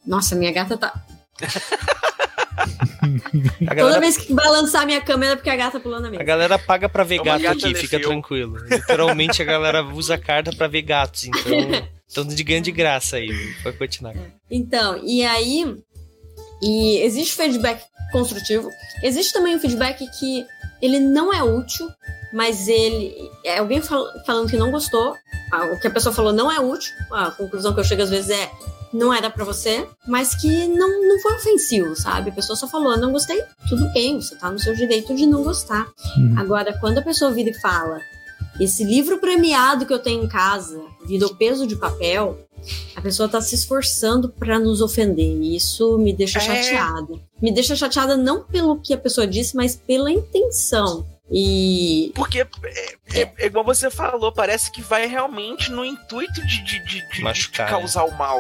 [0.06, 0.94] nossa, minha gata tá.
[1.42, 3.08] A
[3.60, 6.24] Toda galera, vez que balançar minha câmera é porque a gata pulou na a minha.
[6.24, 8.58] galera paga pra ver É gato aqui, fica tranquilo.
[8.66, 11.88] Literalmente a galera usa carta pra ver gatos, então.
[12.08, 13.30] Estão de ganho de graça aí.
[13.64, 14.14] Pode continuar.
[14.50, 15.76] Então, e aí.
[16.62, 18.70] E existe feedback construtivo.
[19.02, 20.46] Existe também um feedback que
[20.82, 21.90] ele não é útil,
[22.34, 23.16] mas ele.
[23.46, 25.16] É alguém fal- falando que não gostou.
[25.52, 26.92] ah, O que a pessoa falou não é útil.
[27.12, 28.50] A conclusão que eu chego às vezes é.
[28.94, 32.30] Não era pra você, mas que não, não foi ofensivo, sabe?
[32.30, 35.44] A pessoa só falou, não gostei, tudo bem, você tá no seu direito de não
[35.44, 35.88] gostar.
[36.18, 36.36] Uhum.
[36.38, 38.00] Agora, quando a pessoa vira e fala,
[38.60, 42.38] esse livro premiado que eu tenho em casa virou peso de papel,
[42.96, 45.38] a pessoa tá se esforçando pra nos ofender.
[45.42, 46.42] E isso me deixa É.
[46.42, 47.14] chateada.
[47.42, 51.08] Me deixa chateada não pelo que a pessoa disse, mas pela intenção.
[51.34, 52.48] E Porque é,
[53.14, 57.22] é- é igual você falou, parece que vai realmente no intuito de, de, de- de-
[57.22, 58.38] Machucar, de causar o mal.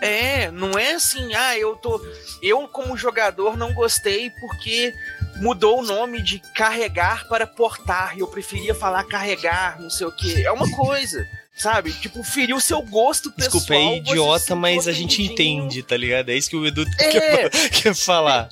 [0.00, 2.00] É, não é assim, ah, eu tô.
[2.42, 4.94] Eu, como jogador, não gostei porque
[5.36, 8.16] mudou o nome de carregar para portar.
[8.16, 10.44] E eu preferia falar carregar, não sei o que.
[10.44, 11.26] É uma coisa.
[11.56, 11.90] Sabe?
[11.94, 13.52] Tipo, feriu seu gosto pessoal.
[13.52, 16.28] Desculpa, é idiota, mas a gente entende, tá ligado?
[16.28, 17.08] É isso que o Edu É.
[17.08, 18.50] quer, quer falar.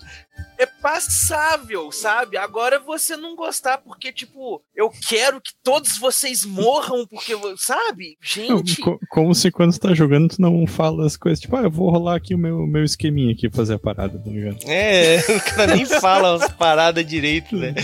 [0.58, 2.36] é passável, sabe?
[2.36, 8.18] Agora você não gostar porque, tipo, eu quero que todos vocês morram porque, sabe?
[8.46, 11.56] Não, Gente, co- como se quando tu tá jogando tu não fala as coisas, tipo,
[11.56, 14.30] ah, eu vou rolar aqui o meu, meu esqueminha aqui pra fazer a parada, tá
[14.30, 14.58] ligado?
[14.66, 17.74] É, o cara nem fala as paradas direito, né?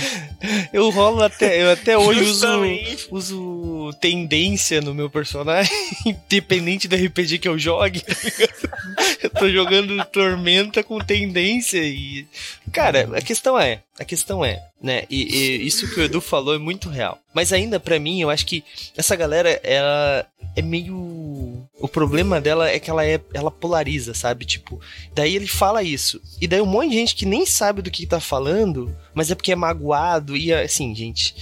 [0.71, 2.47] Eu rolo até, eu até hoje uso,
[3.11, 5.73] uso tendência no meu personagem,
[6.05, 8.01] independente do RPG que eu jogue.
[8.01, 8.71] tá ligado?
[9.23, 12.27] eu tô jogando Tormenta com tendência e.
[12.73, 15.05] Cara, a questão é, a questão é, né?
[15.09, 17.19] E, e isso que o Edu falou é muito real.
[17.33, 18.65] Mas ainda pra mim, eu acho que
[18.97, 20.27] essa galera, ela
[20.57, 21.69] é meio.
[21.79, 24.45] O problema dela é que ela é, ela polariza, sabe?
[24.45, 24.81] Tipo,
[25.15, 26.21] daí ele fala isso.
[26.41, 29.35] E daí um monte de gente que nem sabe do que tá falando, mas é
[29.35, 30.37] porque é magoado.
[30.37, 31.35] E assim, gente,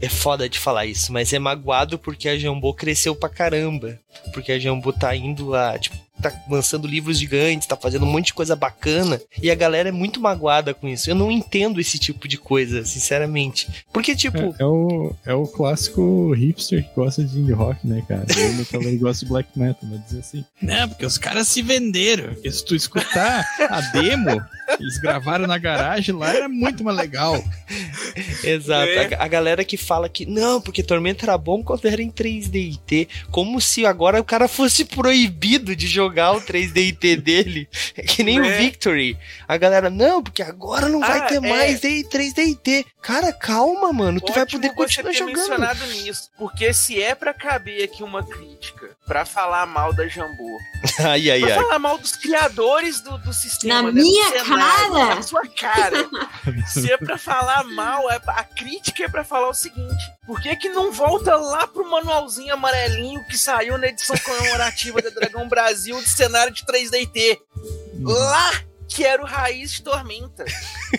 [0.00, 3.98] é foda de falar isso, mas é magoado porque a Jambô cresceu pra caramba.
[4.32, 8.26] Porque a Jambô tá indo a, tipo, tá lançando livros gigantes, tá fazendo um monte
[8.26, 9.20] de coisa bacana.
[9.42, 11.10] E a galera é muito magoada com isso.
[11.10, 13.68] Eu não entendo esse tipo de coisa, sinceramente.
[13.92, 18.02] Porque, tipo, É, é o, é o clássico hipster que gosta de indie rock, né,
[18.08, 18.24] cara?
[18.36, 20.44] Ele também gosta de black metal, vai dizer assim.
[20.60, 22.34] Não, porque os caras se venderam.
[22.34, 24.40] Porque se tu escutar a demo,
[24.78, 27.42] eles gravaram na garagem lá, era muito mais legal.
[28.44, 28.88] Exato.
[28.88, 29.14] É.
[29.14, 32.54] A, a galera que fala que não, porque Tormenta era bom quando era em 3D
[32.54, 33.08] e T.
[33.30, 37.68] Como se agora o cara fosse proibido de jogar o 3D e T dele.
[37.96, 38.58] É que nem o É.
[38.58, 39.16] Victory.
[39.48, 41.40] A galera, não, porque agora não vai Ah, ter é.
[41.40, 42.86] mais 3D e T.
[43.02, 44.20] Cara, calma, mano.
[44.20, 45.36] Tu vai Ótimo poder você continuar ter jogando.
[45.36, 46.30] mencionado nisso.
[46.38, 50.56] Porque se é pra caber aqui uma crítica pra falar mal da Jambô,
[51.00, 51.62] Ai, ai, pra ai.
[51.62, 55.14] falar mal dos criadores do, do sistema, Na né, minha cenário, cara?
[55.16, 56.08] Na sua cara.
[56.68, 60.54] se é pra falar mal, é- a crítica é pra falar o seguinte: por que
[60.54, 66.00] que não volta lá pro manualzinho amarelinho que saiu na edição comemorativa da Dragão Brasil
[66.00, 67.38] de cenário de 3DT?
[68.00, 68.50] Lá
[68.94, 70.44] que era o raiz de Tormenta.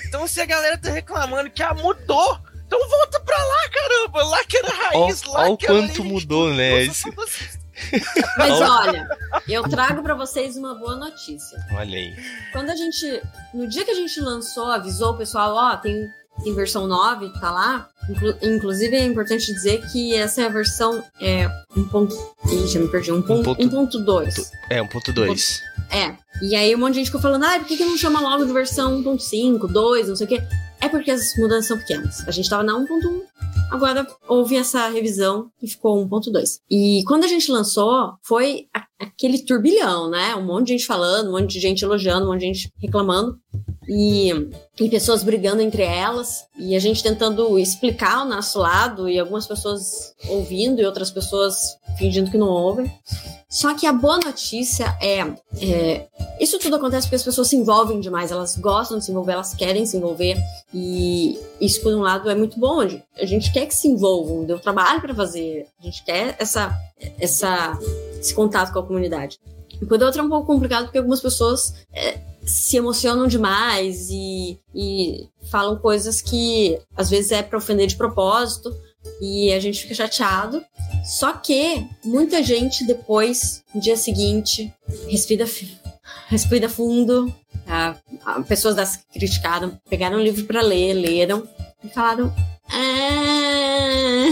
[0.07, 4.23] Então se a galera tá reclamando que ah, mudou, Então volta pra lá, caramba!
[4.23, 6.01] Lá que era raiz, lá Olha o que era quanto elite.
[6.01, 6.85] mudou, né?
[6.85, 7.09] Nossa.
[8.37, 9.07] Mas olha,
[9.47, 11.57] eu trago pra vocês uma boa notícia.
[11.71, 12.15] Olha aí.
[12.51, 13.21] Quando a gente.
[13.53, 15.95] No dia que a gente lançou, avisou o pessoal, ó, tem,
[16.43, 17.89] tem versão 9, tá lá.
[18.09, 21.83] Inclu- inclusive é importante dizer que essa é a versão é, 1.
[21.89, 22.15] Ponto,
[22.47, 23.11] ih, já me perdi.
[23.11, 23.55] 1.2.
[23.57, 24.51] 1.2.
[24.69, 25.59] É, 1.2.
[25.93, 26.15] É.
[26.41, 28.43] E aí um monte de gente ficou falando, ah, por que, que não chama logo
[28.45, 30.41] de versão 1.5, 2, não sei o quê?
[30.81, 32.27] É porque as mudanças são pequenas.
[32.27, 33.21] A gente tava na 1.1,
[33.73, 36.59] agora houve essa revisão e ficou 1.2.
[36.69, 38.67] E quando a gente lançou, foi
[38.99, 40.35] aquele turbilhão, né?
[40.35, 43.37] Um monte de gente falando, um monte de gente elogiando, um monte de gente reclamando.
[43.89, 44.29] E,
[44.79, 49.45] e pessoas brigando entre elas, e a gente tentando explicar o nosso lado, e algumas
[49.45, 52.89] pessoas ouvindo e outras pessoas fingindo que não ouvem.
[53.49, 55.19] Só que a boa notícia é,
[55.61, 56.07] é
[56.39, 59.53] isso tudo acontece porque as pessoas se envolvem demais, elas gostam de se envolver, elas
[59.53, 60.37] querem se envolver,
[60.73, 62.79] e isso, por um lado, é muito bom.
[62.81, 66.77] A gente quer que se envolvam, deu trabalho para fazer, a gente quer essa,
[67.19, 67.77] essa,
[68.19, 69.39] esse contato com a comunidade.
[69.81, 74.59] E por outro é um pouco complicado porque algumas pessoas é, se emocionam demais e,
[74.73, 78.73] e falam coisas que às vezes é para ofender de propósito
[79.21, 80.63] e a gente fica chateado.
[81.03, 84.73] Só que muita gente depois, no dia seguinte,
[85.07, 85.45] respira,
[86.27, 87.33] respira fundo.
[87.67, 91.47] ah, ah, pessoas das que criticaram, pegaram o livro para ler, leram
[91.83, 92.33] e falaram:
[92.73, 94.25] Ah,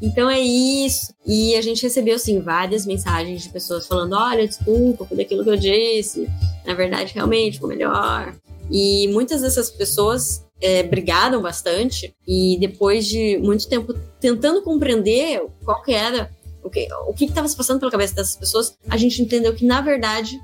[0.00, 1.14] então é isso.
[1.24, 5.50] E a gente recebeu, assim, várias mensagens de pessoas falando: olha, desculpa por aquilo que
[5.50, 6.28] eu disse.
[6.66, 8.34] Na verdade, realmente ficou melhor.
[8.70, 12.14] E muitas dessas pessoas é, brigaram bastante.
[12.26, 16.30] E depois de muito tempo tentando compreender qual que era,
[16.64, 19.64] o que o que estava se passando pela cabeça dessas pessoas, a gente entendeu que,
[19.64, 20.40] na verdade,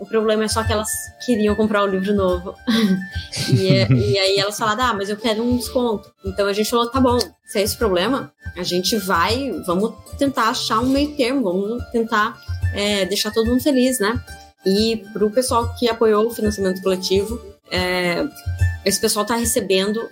[0.00, 0.90] o problema é só que elas
[1.24, 2.54] queriam comprar o livro novo.
[3.50, 6.12] e, e aí elas falaram, ah, mas eu quero um desconto.
[6.24, 9.94] Então a gente falou, tá bom, se é esse o problema, a gente vai, vamos
[10.18, 12.40] tentar achar um meio termo, vamos tentar
[12.74, 14.20] é, deixar todo mundo feliz, né?
[14.64, 18.26] E pro pessoal que apoiou o financiamento coletivo, é,
[18.84, 20.08] esse pessoal tá recebendo.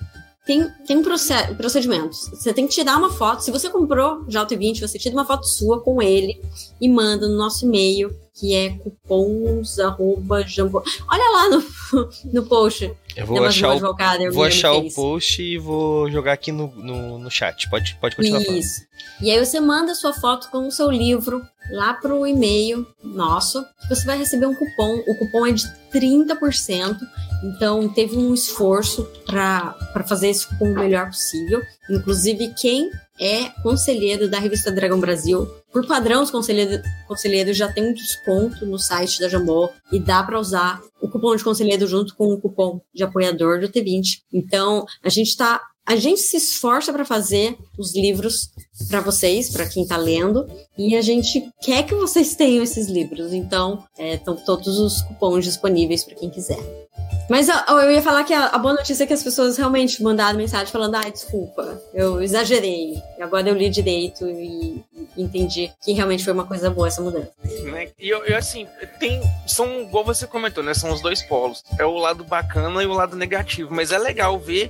[0.46, 2.14] Tem, tem um proce- procedimento.
[2.14, 3.42] Você tem que tirar uma foto.
[3.42, 6.40] Se você comprou já o T20, você tira uma foto sua com ele
[6.80, 10.82] e manda no nosso e-mail, que é cupons.jambo.
[11.08, 11.64] Olha lá no,
[12.32, 12.92] no post.
[13.16, 13.80] Eu vou achar, o,
[14.32, 14.94] vou achar o fez.
[14.94, 17.70] post e vou jogar aqui no, no, no chat.
[17.70, 18.58] Pode, pode continuar falando.
[18.58, 18.80] Isso.
[19.22, 23.64] E aí você manda sua foto com o seu livro lá pro e-mail nosso.
[23.88, 24.96] Você vai receber um cupom.
[25.06, 26.98] O cupom é de 30%.
[27.44, 29.76] Então teve um esforço para
[30.08, 31.60] fazer esse cupom o melhor possível.
[31.90, 37.90] Inclusive, quem é conselheiro da revista Dragão Brasil, por padrão, os conselheiros, conselheiros já tem
[37.90, 42.16] um desconto no site da Jambô e dá para usar o cupom de conselheiro junto
[42.16, 44.22] com o cupom de apoiador do T20.
[44.32, 48.50] Então, a gente tá a gente se esforça para fazer os livros
[48.88, 50.46] para vocês, para quem tá lendo,
[50.78, 53.32] e a gente quer que vocês tenham esses livros.
[53.32, 56.58] Então, estão todos os cupons disponíveis para quem quiser.
[57.28, 60.02] Mas ó, eu ia falar que a, a boa notícia é que as pessoas realmente
[60.02, 63.02] mandaram mensagem falando: ai, desculpa, eu exagerei.
[63.20, 64.84] Agora eu li direito e,
[65.16, 67.32] e entendi que realmente foi uma coisa boa essa mudança.
[67.64, 67.88] né?
[67.98, 68.66] E eu, eu, assim,
[68.98, 69.22] tem.
[69.46, 70.74] São, igual você comentou, né?
[70.74, 71.62] São os dois polos.
[71.78, 73.72] É o lado bacana e o lado negativo.
[73.72, 74.68] Mas é legal ver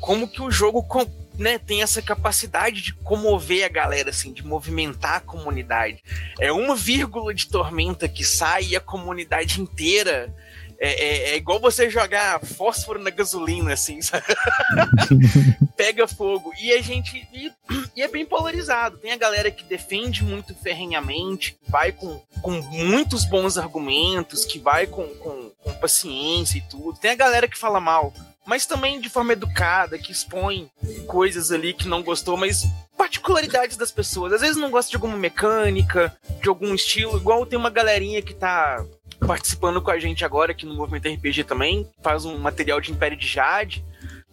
[0.00, 1.06] como que o jogo com-
[1.38, 6.02] né, tem essa capacidade de comover a galera, assim, de movimentar a comunidade.
[6.40, 10.34] É uma vírgula de tormenta que sai e a comunidade inteira.
[10.78, 14.24] É, é- é igual você jogar fósforo na gasolina, assim, sabe?
[15.76, 16.52] Pega fogo.
[16.60, 17.26] E a gente.
[17.32, 17.52] E,
[17.94, 18.98] e é bem polarizado.
[18.98, 24.58] Tem a galera que defende muito ferrenhamente, que vai com, com muitos bons argumentos, que
[24.58, 26.98] vai com, com, com paciência e tudo.
[26.98, 28.12] Tem a galera que fala mal,
[28.46, 30.70] mas também de forma educada, que expõe
[31.06, 32.64] coisas ali que não gostou, mas
[32.96, 34.32] particularidades das pessoas.
[34.32, 38.32] Às vezes não gosta de alguma mecânica, de algum estilo, igual tem uma galerinha que
[38.32, 38.84] tá
[39.26, 43.16] participando com a gente agora aqui no Movimento RPG também, faz um material de Império
[43.16, 43.84] de Jade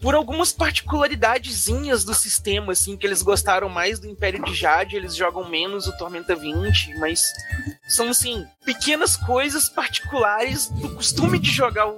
[0.03, 5.15] por algumas particularidadezinhas do sistema, assim, que eles gostaram mais do Império de Jade, eles
[5.15, 7.23] jogam menos o Tormenta 20, mas
[7.87, 11.97] são, assim, pequenas coisas particulares do costume de jogar o,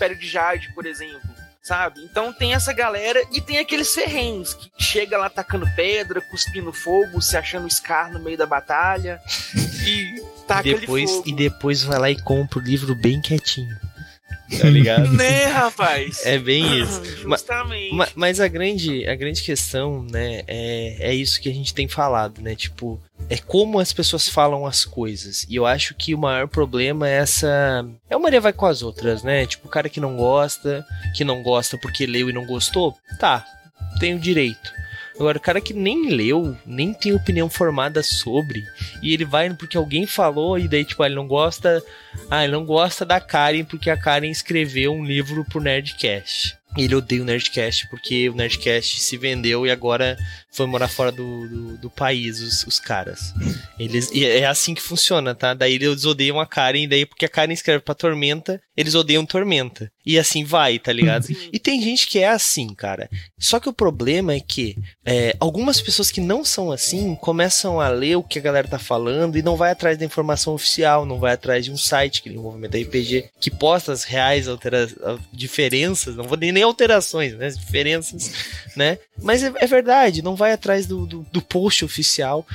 [0.00, 1.20] Império de Jade, por exemplo,
[1.62, 2.00] sabe?
[2.02, 7.20] Então tem essa galera e tem aqueles ferrenhos que chega lá tacando pedra, cuspindo fogo,
[7.20, 9.20] se achando Scar no meio da batalha
[9.84, 13.78] e taca E depois, e depois vai lá e compra o livro bem quietinho.
[14.58, 15.12] Tá ligado?
[15.12, 16.24] Né, rapaz?
[16.26, 17.00] É bem isso.
[17.28, 17.94] Ma- Justamente.
[17.94, 21.86] Ma- Mas a grande, a grande questão, né, é, é isso que a gente tem
[21.86, 22.54] falado, né?
[22.56, 25.46] Tipo, é como as pessoas falam as coisas.
[25.48, 27.86] E eu acho que o maior problema é essa.
[28.08, 29.46] É o Maria vai com as outras, né?
[29.46, 30.84] Tipo, o cara que não gosta,
[31.16, 33.44] que não gosta porque leu e não gostou, tá.
[34.00, 34.72] tem o direito.
[35.20, 38.64] Agora, o cara que nem leu, nem tem opinião formada sobre,
[39.02, 41.84] e ele vai porque alguém falou, e daí, tipo, ele não gosta.
[42.30, 46.56] Ah, ele não gosta da Karen porque a Karen escreveu um livro pro Nerdcast.
[46.74, 50.16] Ele odeia o Nerdcast porque o Nerdcast se vendeu e agora
[50.52, 53.32] foi morar fora do, do, do país, os, os, caras.
[53.78, 55.54] Eles, e é assim que funciona, tá?
[55.54, 59.92] Daí eles odeiam a Karen, daí porque a Karen escreve pra Tormenta, eles odeiam Tormenta.
[60.04, 61.26] E assim vai, tá ligado?
[61.52, 63.08] E tem gente que é assim, cara.
[63.38, 67.88] Só que o problema é que é, algumas pessoas que não são assim começam a
[67.88, 71.18] ler o que a galera tá falando e não vai atrás da informação oficial, não
[71.18, 74.88] vai atrás de um site, que nem o Movimento RPG, que posta as reais altera
[75.32, 77.48] diferenças, não vou nem nem alterações, né?
[77.50, 78.32] Diferenças,
[78.74, 78.98] né?
[79.22, 82.46] Mas é, é verdade, não vai atrás do, do, do post oficial.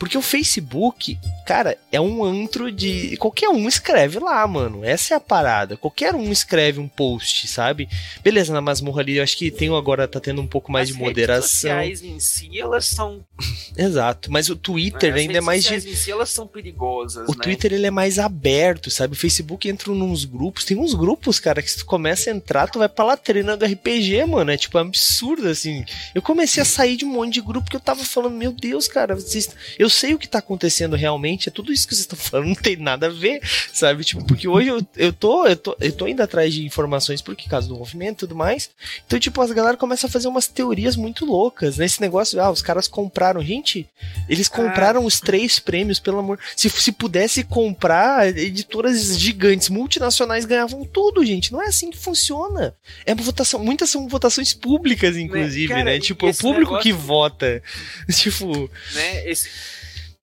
[0.00, 3.18] Porque o Facebook, cara, é um antro de.
[3.18, 4.82] Qualquer um escreve lá, mano.
[4.82, 5.76] Essa é a parada.
[5.76, 7.86] Qualquer um escreve um post, sabe?
[8.24, 10.96] Beleza, na masmorra ali, eu acho que tem agora tá tendo um pouco mais As
[10.96, 11.80] de moderação.
[11.80, 13.22] Redes sociais em si, elas são.
[13.76, 14.32] Exato.
[14.32, 15.90] Mas o Twitter As ainda é redes mais sociais de.
[15.90, 17.28] em si, elas são perigosas.
[17.28, 17.38] O né?
[17.42, 19.12] Twitter ele é mais aberto, sabe?
[19.12, 20.64] O Facebook entra nos grupos.
[20.64, 23.66] Tem uns grupos, cara, que se tu começa a entrar, tu vai pra latrina do
[23.66, 24.50] RPG, mano.
[24.50, 25.84] É tipo absurdo, assim.
[26.14, 28.88] Eu comecei a sair de um monte de grupo que eu tava falando, meu Deus,
[28.88, 29.50] cara, vocês...
[29.78, 32.54] eu sei o que tá acontecendo realmente, é tudo isso que vocês estão falando, não
[32.54, 33.40] tem nada a ver,
[33.72, 34.04] sabe?
[34.04, 37.36] Tipo, porque hoje eu, eu, tô, eu, tô, eu tô indo atrás de informações por
[37.36, 38.70] causa do movimento e tudo mais.
[39.06, 41.84] Então, tipo, as galera começa a fazer umas teorias muito loucas, né?
[41.84, 43.42] Esse negócio, ah, os caras compraram.
[43.42, 43.88] Gente,
[44.28, 46.38] eles compraram os três prêmios, pelo amor.
[46.56, 51.52] Se, se pudesse comprar, editoras gigantes, multinacionais ganhavam tudo, gente.
[51.52, 52.74] Não é assim que funciona.
[53.04, 53.62] É uma votação.
[53.62, 55.98] Muitas são votações públicas, inclusive, cara, né?
[55.98, 57.62] Tipo, o esse público negócio- que vota.
[58.10, 58.70] Tipo.
[58.94, 59.30] Né?
[59.30, 59.48] Esse...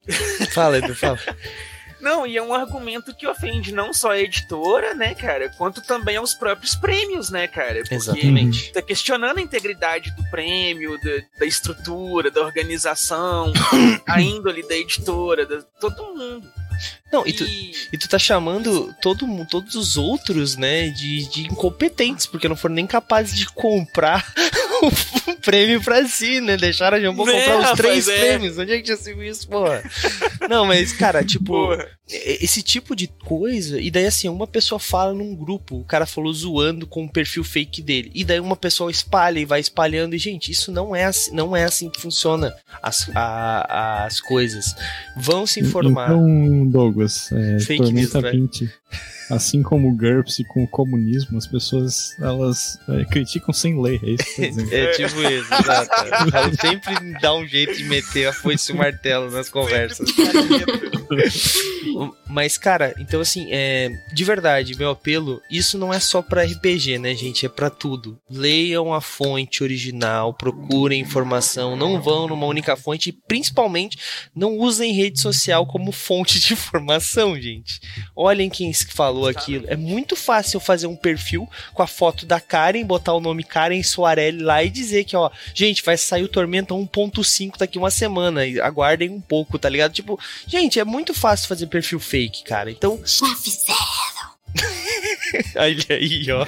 [0.54, 1.20] Fala, Edu, fala.
[2.00, 6.16] Não, e é um argumento que ofende não só a editora, né, cara, quanto também
[6.16, 7.80] aos próprios prêmios, né, cara?
[7.80, 8.72] Porque Exatamente.
[8.72, 13.52] tá questionando a integridade do prêmio, da, da estrutura, da organização,
[14.08, 16.48] a índole da editora, da, todo mundo.
[17.12, 22.28] Não, e tu, E- tu tá chamando todo, todos os outros, né, de, de incompetentes,
[22.28, 24.32] porque não foram nem capazes de comprar
[24.84, 26.58] o prêmio pra si, né?
[26.58, 28.20] Deixaram a Jambô Né, comprar os três é.
[28.20, 28.58] prêmios.
[28.58, 29.84] Onde é que já se viu isso, porra?
[30.50, 31.88] Não, mas, cara, tipo, Porra.
[32.10, 36.32] Esse tipo de coisa, e daí assim, uma pessoa fala num grupo, o cara falou
[36.34, 40.18] zoando com o perfil fake dele, e daí uma pessoa espalha e vai espalhando, e
[40.18, 44.74] gente, isso não é assim, não é assim que funciona as, a- as coisas.
[45.18, 46.08] Vão se informar.
[46.12, 48.32] Então, Douglas, é, Fake news, Tormenta vai.
[48.32, 48.72] 20,
[49.30, 54.00] assim como o GURPS e com o comunismo, as pessoas elas é, criticam sem ler,
[54.04, 54.48] é isso que.
[54.74, 55.92] É tipo isso, exato.
[56.32, 60.08] Raul sempre dá um jeito de meter a foice e o martelo nas conversas.
[62.28, 67.00] Mas, cara, então assim, é, de verdade, meu apelo, isso não é só pra RPG,
[67.00, 67.46] né, gente?
[67.46, 68.20] É pra tudo.
[68.30, 73.98] Leiam a fonte original, procurem informação, não vão numa única fonte e principalmente
[74.36, 77.80] não usem rede social como fonte de informação, gente.
[78.16, 79.66] Olhem quem falou aquilo.
[79.68, 83.82] É muito fácil fazer um perfil com a foto da Karen, botar o nome Karen
[83.82, 88.42] Soarelli lá e dizer que, ó, gente, vai sair o Tormenta 1.5 daqui uma semana.
[88.62, 89.94] Aguardem um pouco, tá ligado?
[89.94, 92.72] Tipo, gente, é muito fácil fazer perfil fake, cara.
[92.72, 93.78] Então, Já fizeram.
[95.58, 96.46] olha aí, ó.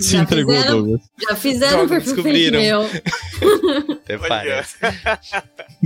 [0.00, 0.76] Se Já entregou, fizeram?
[0.82, 1.00] Douglas.
[1.20, 2.60] Já fizeram Droga, perfil fake descobriram.
[2.60, 2.82] meu.
[3.94, 4.76] Até parece.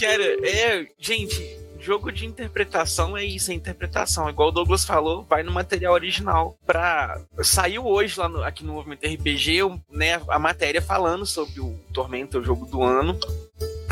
[0.00, 4.28] Cara, é, gente, jogo de interpretação é isso, é interpretação.
[4.28, 6.56] Igual o Douglas falou, vai no material original.
[6.66, 7.20] Pra...
[7.42, 12.38] Saiu hoje lá no- aqui no Movimento RPG, né, a matéria falando sobre o Tormenta,
[12.38, 13.18] o jogo do ano.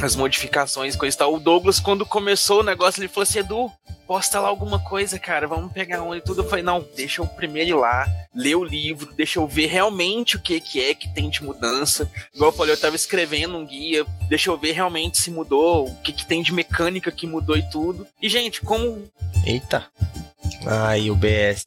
[0.02, 1.34] As modificações, coisa e tal.
[1.34, 3.72] O Douglas, quando começou o negócio, ele falou assim: Edu,
[4.06, 6.42] posta lá alguma coisa, cara, vamos pegar um e tudo.
[6.42, 10.36] Eu falei: não, deixa eu primeiro ir lá, ler o livro, deixa eu ver realmente
[10.36, 12.10] o que, que é que tem de mudança.
[12.34, 15.96] Igual eu falei, eu tava escrevendo um guia, deixa eu ver realmente se mudou, o
[16.02, 18.06] que, que tem de mecânica que mudou e tudo.
[18.22, 19.10] E, gente, como.
[19.44, 19.86] Eita.
[20.66, 21.66] Ai, o BS.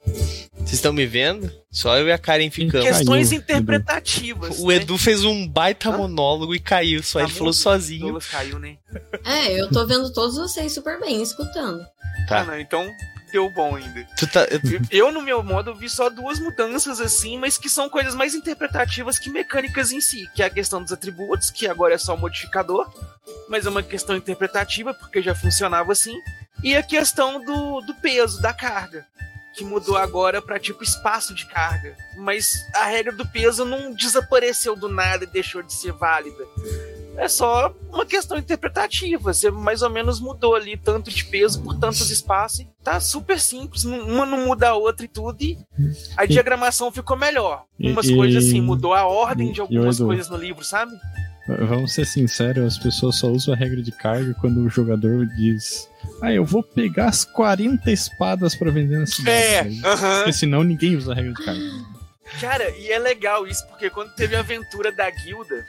[0.57, 1.51] Vocês estão me vendo?
[1.71, 2.85] Só eu e a Karen ficamos.
[2.85, 3.41] Caiu, questões Edu.
[3.41, 4.59] interpretativas.
[4.59, 4.75] O né?
[4.75, 5.97] Edu fez um baita Hã?
[5.97, 7.55] monólogo e caiu, só Tá ele falou mudo?
[7.55, 8.01] sozinho.
[8.01, 8.77] Douglas caiu, né?
[9.25, 11.79] É, eu tô vendo todos vocês super bem, escutando.
[12.27, 12.41] Tá.
[12.41, 12.87] Ah, não, então
[13.31, 14.05] deu bom ainda.
[14.31, 14.45] Tá,
[14.91, 18.35] Eu, eu, no meu modo, vi só duas mudanças assim, mas que são coisas mais
[18.35, 22.15] interpretativas que mecânicas em si, que é a questão dos atributos, que agora é só
[22.15, 22.91] modificador,
[23.47, 26.17] mas é uma questão interpretativa, porque já funcionava assim,
[26.63, 29.05] e a questão do, do peso, da carga,
[29.53, 34.75] que mudou agora para tipo espaço de carga, mas a regra do peso não desapareceu
[34.75, 36.45] do nada e deixou de ser válida.
[37.19, 39.33] É só uma questão interpretativa.
[39.33, 42.65] Você mais ou menos mudou ali tanto de peso por tantos espaços.
[42.83, 43.83] Tá super simples.
[43.83, 45.41] Uma não muda a outra e tudo.
[45.41, 45.57] E
[46.15, 47.65] a diagramação ficou melhor.
[47.79, 50.91] Umas E- coisas assim, mudou a ordem de algumas coisas no livro, sabe?
[51.67, 55.89] Vamos ser sinceros, as pessoas só usam a regra de carga quando o jogador diz:
[56.21, 59.81] Ah, eu vou pegar as 40 espadas pra vender na cidade.
[59.83, 60.17] É, aham.
[60.17, 61.61] Porque senão ninguém usa a regra de carga.
[62.39, 65.65] Cara, e é legal isso, porque quando teve a aventura da guilda,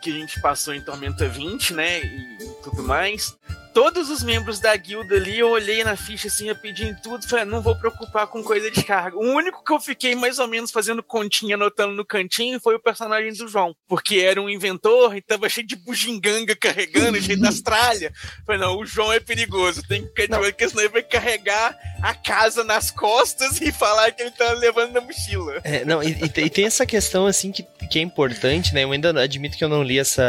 [0.00, 3.36] que a gente passou em Tormenta 20, né, e, tudo mais,
[3.78, 7.46] todos os membros da guilda ali, eu olhei na ficha assim, rapidinho tudo, falei, "Ah,
[7.46, 9.16] não vou preocupar com coisa de carga.
[9.16, 12.80] O único que eu fiquei mais ou menos fazendo continha, anotando no cantinho, foi o
[12.80, 17.60] personagem do João, porque era um inventor e tava cheio de bugiganga carregando, cheio das
[17.60, 18.12] tralhas.
[18.44, 21.02] Falei, não, o João é perigoso, tem que ficar de olho, porque senão ele vai
[21.02, 25.60] carregar a casa nas costas e falar que ele tá levando na mochila.
[25.62, 28.84] É, não, e, e tem essa questão, assim, que, que é importante, né?
[28.84, 30.22] Eu ainda admito que eu não li essa,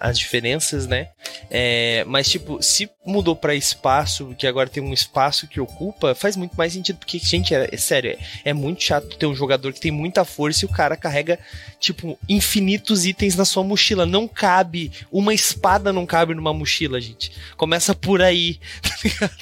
[0.00, 1.08] a- as diferenças, né?
[1.50, 6.36] É, mas, tipo, se mudou pra espaço, que agora tem um espaço que ocupa, faz
[6.36, 8.10] muito mais sentido, porque, gente, é, é sério,
[8.44, 11.38] é, é muito chato ter um jogador que tem muita força e o cara carrega,
[11.78, 14.06] tipo, infinitos itens na sua mochila.
[14.06, 17.32] Não cabe, uma espada não cabe numa mochila, gente.
[17.56, 19.32] Começa por aí, tá ligado?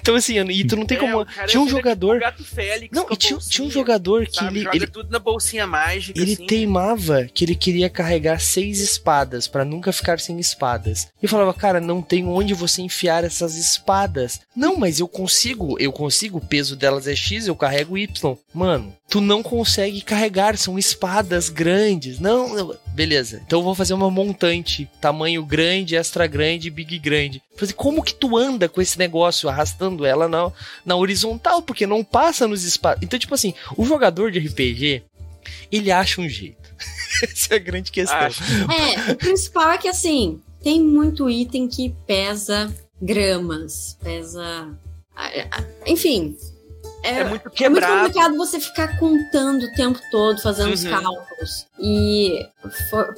[0.00, 1.26] Então, assim, e tu não tem É, como...
[1.46, 2.14] Tinha um jogador...
[2.14, 4.60] tipo o gato Félix Não, tinha, tinha um jogador que sabe?
[4.60, 6.46] ele, ele, tudo na bolsinha mágica, ele assim.
[6.86, 11.08] Teimava que ele queria carregar seis espadas pra nunca ficar sem espadas.
[11.20, 14.40] E eu falava, cara, não tem onde você enfiar essas espadas.
[14.54, 18.36] Não, mas eu consigo, eu consigo, o peso delas é X, eu carrego Y.
[18.54, 22.20] Mano, tu não consegue carregar, são espadas grandes.
[22.20, 23.42] Não, beleza.
[23.44, 27.42] Então eu vou fazer uma montante, tamanho grande, extra grande, big grande.
[27.56, 30.52] Falei, como que tu anda com esse negócio arrastando ela na,
[30.84, 33.02] na horizontal, porque não passa nos espaços.
[33.02, 35.02] Então, tipo assim, o jogador de RPG,
[35.72, 36.65] ele acha um jeito.
[37.22, 38.16] Essa é a grande questão.
[38.18, 38.42] Acho.
[38.72, 44.68] É, o principal é que assim, tem muito item que pesa gramas, pesa.
[45.86, 46.36] Enfim.
[47.02, 48.06] É muito É muito quebrado.
[48.08, 50.90] complicado você ficar contando o tempo todo, fazendo os Uhum.
[50.90, 51.66] cálculos.
[51.78, 52.44] E
[52.90, 53.14] for-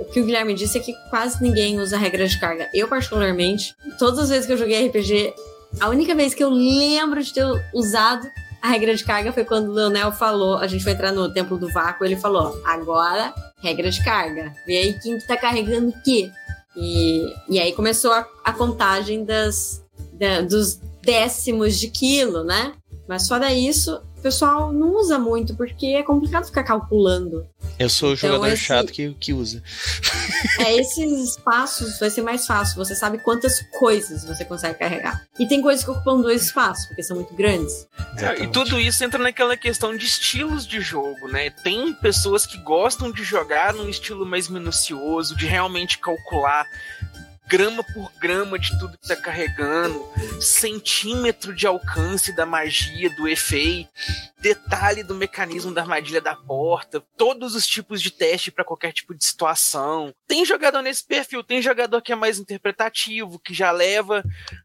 [0.00, 2.68] o que o Guilherme disse é que quase ninguém usa regra de carga.
[2.74, 5.32] Eu, particularmente, todas as vezes que eu joguei RPG,
[5.80, 8.28] a única vez que eu lembro de ter usado
[8.62, 11.56] a regra de carga foi quando o Leonel falou, a gente foi entrar no Templo
[11.58, 13.32] do Vácuo, ele falou, agora,
[13.62, 14.52] regra de carga.
[14.66, 16.30] Vê aí quem que tá carregando o quê.
[16.76, 19.82] E, e aí começou a, a contagem das,
[20.12, 22.72] da- dos décimos de quilo, né?
[23.08, 27.46] Mas fora isso, o pessoal não usa muito, porque é complicado ficar calculando.
[27.78, 29.62] Eu sou o Então, jogador esse- chato que, que usa.
[30.58, 32.76] É, esses espaços vai ser mais fácil.
[32.76, 35.22] Você sabe quantas coisas você consegue carregar.
[35.38, 37.86] E tem coisas que ocupam dois espaços, porque são muito grandes.
[38.18, 41.48] É, e tudo isso entra naquela questão de estilos de jogo, né?
[41.48, 46.66] Tem pessoas que gostam de jogar num estilo mais minucioso, de realmente calcular
[47.50, 50.08] grama por grama de tudo que tá carregando,
[50.40, 53.90] centímetro de alcance da magia, do efeito,
[54.38, 59.12] detalhe do mecanismo da armadilha da porta, todos os tipos de teste para qualquer tipo
[59.12, 60.14] de situação.
[60.28, 64.22] Tem jogador nesse perfil, tem jogador que é mais interpretativo, que já leva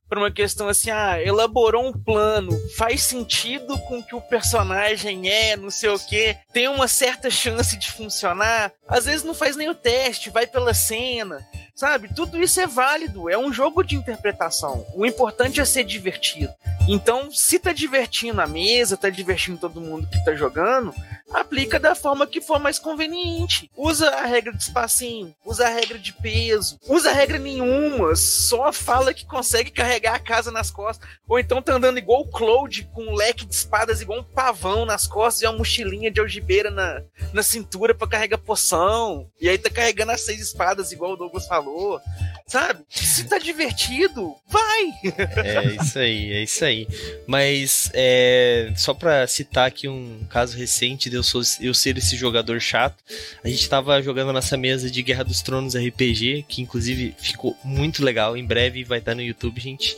[0.07, 5.57] para uma questão assim, ah, elaborou um plano, faz sentido com que o personagem é,
[5.57, 8.71] não sei o que, tem uma certa chance de funcionar.
[8.87, 11.45] Às vezes não faz nem o teste, vai pela cena,
[11.75, 12.13] sabe?
[12.13, 14.85] Tudo isso é válido, é um jogo de interpretação.
[14.95, 16.53] O importante é ser divertido.
[16.87, 20.93] Então, se tá divertindo a mesa, tá divertindo todo mundo que tá jogando,
[21.31, 23.69] aplica da forma que for mais conveniente.
[23.75, 28.71] Usa a regra de espacinho, usa a regra de peso, usa a regra nenhuma, só
[28.71, 31.07] fala que consegue carregar a casa nas costas.
[31.27, 34.85] Ou então tá andando igual o Cloud, com um leque de espadas igual um pavão
[34.85, 37.01] nas costas e uma mochilinha de algibeira na,
[37.33, 39.29] na cintura pra carregar poção.
[39.39, 41.99] E aí tá carregando as seis espadas, igual o Douglas falou.
[42.47, 42.83] Sabe?
[42.89, 44.93] Se tá divertido, vai!
[45.43, 46.87] É isso aí, é isso aí.
[47.25, 52.59] Mas é, só pra citar aqui um caso recente eu, sou, eu ser esse jogador
[52.59, 53.03] chato,
[53.43, 58.03] a gente tava jogando nossa mesa de Guerra dos Tronos RPG, que inclusive ficou muito
[58.03, 59.95] legal, em breve vai estar no YouTube, gente.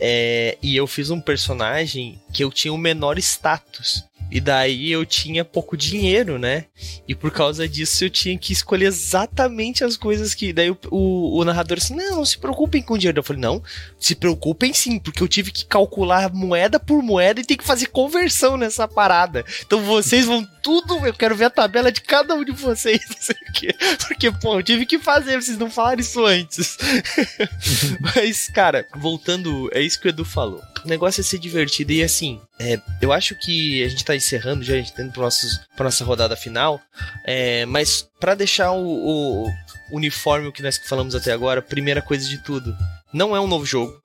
[0.00, 4.04] É, e eu fiz um personagem que eu tinha o menor status.
[4.30, 6.66] E daí eu tinha pouco dinheiro, né?
[7.06, 10.52] E por causa disso eu tinha que escolher exatamente as coisas que.
[10.52, 13.18] Daí o, o, o narrador assim: não, não se preocupem com dinheiro.
[13.18, 13.62] Eu falei: não,
[13.98, 17.86] se preocupem sim, porque eu tive que calcular moeda por moeda e tem que fazer
[17.86, 19.44] conversão nessa parada.
[19.64, 23.16] Então vocês vão tudo, eu quero ver a tabela de cada um de vocês, não
[23.18, 23.74] sei o quê.
[24.06, 26.76] Porque, pô, eu tive que fazer, vocês não falaram isso antes.
[28.14, 30.60] Mas, cara, voltando, é isso que o Edu falou.
[30.84, 34.62] O negócio é ser divertido e assim, é, eu acho que a gente tá encerrando
[34.62, 36.78] já, a gente tá indo pro nossos, pra nossa rodada final,
[37.24, 39.50] é, mas para deixar o, o
[39.90, 42.76] uniforme que nós falamos até agora, primeira coisa de tudo,
[43.10, 43.98] não é um novo jogo.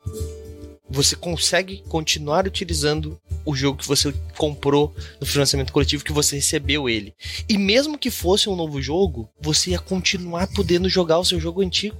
[0.94, 6.88] Você consegue continuar utilizando o jogo que você comprou no financiamento coletivo, que você recebeu
[6.88, 7.16] ele.
[7.50, 11.64] E mesmo que fosse um novo jogo, você ia continuar podendo jogar o seu jogo
[11.64, 11.98] antigo,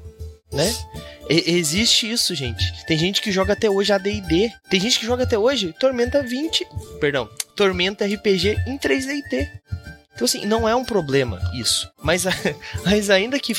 [0.52, 0.72] né?
[1.28, 2.64] E existe isso, gente.
[2.86, 4.52] Tem gente que joga até hoje AD&D.
[4.70, 6.64] Tem gente que joga até hoje Tormenta 20,
[7.00, 9.50] perdão, Tormenta RPG em 3D&T.
[10.14, 11.92] Então, assim, não é um problema isso.
[12.02, 12.26] Mas,
[12.86, 13.54] mas ainda que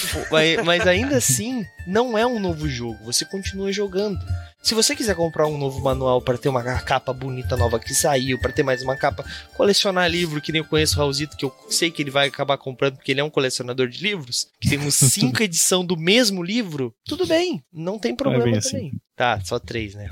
[0.65, 3.05] mas ainda assim, não é um novo jogo.
[3.05, 4.25] Você continua jogando.
[4.65, 8.39] Se você quiser comprar um novo manual para ter uma capa bonita nova que saiu,
[8.39, 9.23] para ter mais uma capa,
[9.55, 12.57] colecionar livro, que nem eu conheço o Raulzito, que eu sei que ele vai acabar
[12.57, 16.95] comprando porque ele é um colecionador de livros, que temos cinco edições do mesmo livro,
[17.05, 18.89] tudo bem, não tem problema é também.
[18.89, 18.93] Assim.
[19.17, 20.11] Tá, só três, né?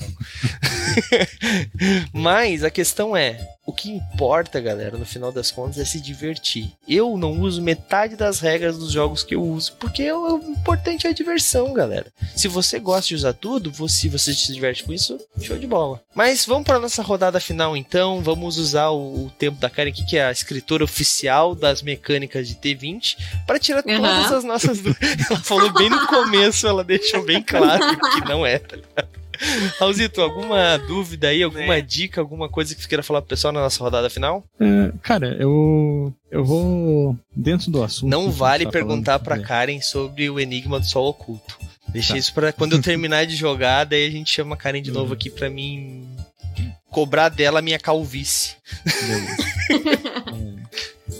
[2.15, 3.37] Mas a questão é,
[3.67, 6.71] o que importa, galera, no final das contas, é se divertir.
[6.87, 11.11] Eu não uso metade das regras dos jogos que eu uso, porque o importante é
[11.11, 12.13] a diversão, galera.
[12.37, 16.01] Se você gosta de usar tudo, se você se diverte com isso, show de bola.
[16.15, 18.21] Mas vamos para nossa rodada final, então.
[18.23, 22.55] Vamos usar o, o tempo da Karen, que é a escritora oficial das mecânicas de
[22.55, 23.17] T20,
[23.47, 23.97] para tirar uhum.
[23.97, 25.03] todas as nossas dúvidas.
[25.31, 29.23] Ela falou bem no começo, ela deixou bem claro que não é, tá ligado?
[29.79, 31.81] Raulzito, alguma dúvida aí, alguma é.
[31.81, 34.45] dica, alguma coisa que você queira falar pro pessoal na nossa rodada final?
[34.61, 38.09] É, cara, eu eu vou dentro do assunto.
[38.09, 39.47] Não vale tá perguntar falando, pra.
[39.47, 41.59] Karen sobre o enigma do sol oculto.
[41.93, 42.19] Deixa tá.
[42.19, 45.09] isso pra quando eu terminar de jogar, daí a gente chama a Karen de novo
[45.09, 45.13] uhum.
[45.13, 46.09] aqui pra mim
[46.91, 48.57] cobrar dela a minha calvície.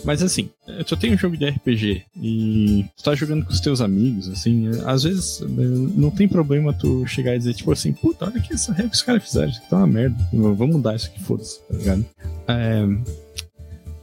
[0.03, 0.49] Mas assim,
[0.85, 4.69] tu tem um jogo de RPG e tu tá jogando com os teus amigos, assim,
[4.85, 8.53] às vezes eh, não tem problema tu chegar e dizer, tipo assim, puta, olha que
[8.53, 11.23] essa regra que os caras fizeram, isso aqui tá uma merda, vamos mudar isso aqui,
[11.23, 12.05] foda-se, tá ligado?
[12.49, 12.83] É,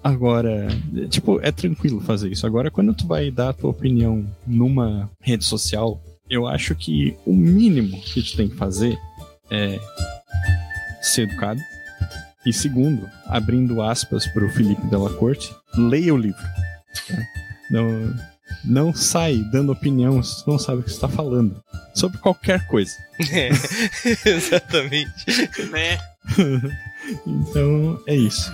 [0.02, 0.68] agora,
[1.10, 2.46] tipo, é tranquilo fazer isso.
[2.46, 6.00] Agora, quando tu vai dar a tua opinião numa rede social,
[6.30, 8.96] eu acho que o mínimo que tu tem que fazer
[9.50, 9.78] é
[11.02, 11.60] ser educado,
[12.46, 16.42] e segundo, abrindo aspas para o Felipe Della Corte, leia o livro.
[17.08, 17.22] Tá?
[17.70, 18.14] Não,
[18.64, 21.62] não sai dando opinião se não sabe o que está falando.
[21.92, 22.92] Sobre qualquer coisa.
[23.30, 23.50] É,
[24.24, 25.26] exatamente.
[25.70, 25.98] né?
[27.26, 28.50] então, é isso.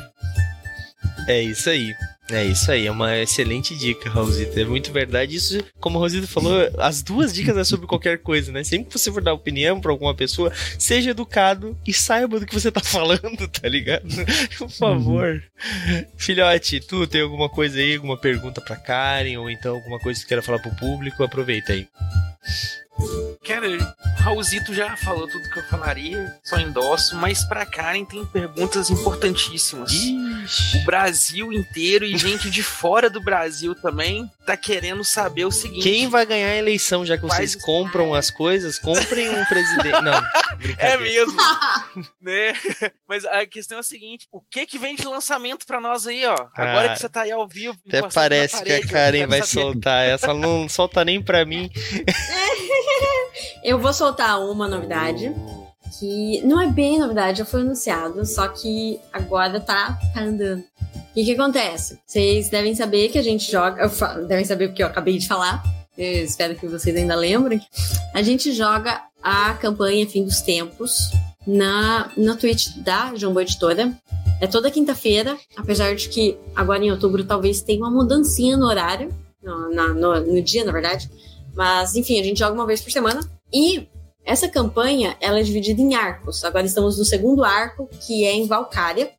[1.28, 1.94] É isso aí.
[2.30, 4.58] É isso aí, é uma excelente dica, Raulzito.
[4.58, 5.36] É muito verdade.
[5.36, 8.64] Isso, como o Raulzito falou, as duas dicas é sobre qualquer coisa, né?
[8.64, 12.54] Sempre que você for dar opinião pra alguma pessoa, seja educado e saiba do que
[12.54, 14.08] você tá falando, tá ligado?
[14.58, 15.42] Por favor.
[15.88, 16.04] Uhum.
[16.16, 20.26] Filhote, tu tem alguma coisa aí, alguma pergunta pra Karen, ou então alguma coisa que
[20.26, 21.22] queira falar pro público?
[21.22, 21.86] Aproveita aí.
[23.46, 23.66] Cara,
[24.18, 29.92] Raulzito já falou tudo que eu falaria, só endosso, mas pra Karen tem perguntas importantíssimas.
[29.92, 30.78] Ixi.
[30.78, 35.82] O Brasil inteiro e gente de fora do Brasil também tá querendo saber o seguinte:
[35.82, 38.78] quem vai ganhar a eleição, já que vocês compram as coisas?
[38.80, 40.02] Comprem um presidente.
[40.02, 40.22] Não,
[40.78, 41.36] é mesmo.
[42.20, 42.52] né?
[43.08, 46.26] Mas a questão é a seguinte: o que que vem de lançamento pra nós aí,
[46.26, 46.48] ó?
[46.54, 47.78] Agora ah, que você tá aí ao vivo.
[47.86, 49.62] Até parece parede, que a Karen vai saber.
[49.62, 50.04] soltar.
[50.04, 51.70] Essa não solta nem pra mim.
[53.62, 55.34] Eu vou soltar uma novidade.
[55.98, 60.64] Que não é bem novidade, já foi anunciado, só que agora tá, tá andando.
[61.16, 61.98] O que, acontece?
[62.06, 63.88] Vocês devem saber que a gente joga.
[64.28, 65.62] Devem saber porque eu acabei de falar.
[65.96, 67.60] Eu espero que vocês ainda lembrem.
[68.12, 71.10] A gente joga a campanha Fim dos Tempos
[71.46, 73.96] na, na Twitch da Jumbo Editora.
[74.40, 79.08] É toda quinta-feira, apesar de que agora em outubro talvez tenha uma mudancinha no horário,
[79.42, 81.08] no, no, no dia, na verdade.
[81.56, 83.20] Mas, enfim, a gente joga uma vez por semana.
[83.52, 83.88] E
[84.24, 86.44] essa campanha, ela é dividida em arcos.
[86.44, 89.10] Agora estamos no segundo arco, que é em Valkyria.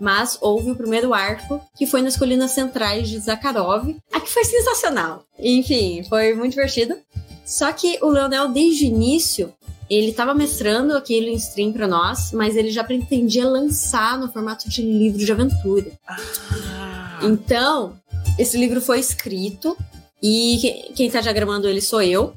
[0.00, 3.94] Mas houve o primeiro arco, que foi nas colinas centrais de Zakharov.
[4.12, 5.24] Aqui foi sensacional.
[5.38, 6.96] Enfim, foi muito divertido.
[7.44, 9.52] Só que o Leonel, desde o início,
[9.90, 14.70] ele estava mestrando aquilo em stream para nós, mas ele já pretendia lançar no formato
[14.70, 15.90] de livro de aventura.
[16.06, 17.18] Ah.
[17.22, 17.94] Então,
[18.38, 19.76] esse livro foi escrito
[20.22, 22.34] e quem está diagramando ele sou eu.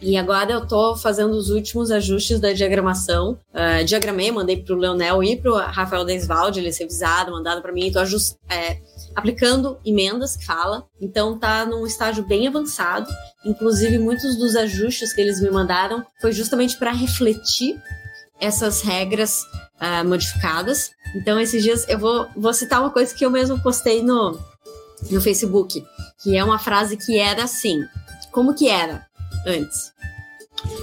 [0.00, 3.38] E agora eu estou fazendo os últimos ajustes da diagramação.
[3.52, 7.72] Uh, diagramei, mandei para o Leonel e para o Rafael Desvalde, eles revisaram, mandado para
[7.72, 7.86] mim.
[7.86, 8.02] Estou
[8.48, 8.78] é,
[9.14, 10.86] aplicando emendas que fala.
[11.00, 13.10] Então tá num estágio bem avançado.
[13.44, 17.76] Inclusive, muitos dos ajustes que eles me mandaram foi justamente para refletir
[18.40, 19.42] essas regras
[19.80, 20.90] uh, modificadas.
[21.14, 24.38] Então, esses dias eu vou, vou citar uma coisa que eu mesmo postei no,
[25.10, 25.84] no Facebook,
[26.22, 27.80] que é uma frase que era assim.
[28.30, 29.06] Como que era
[29.46, 29.92] antes?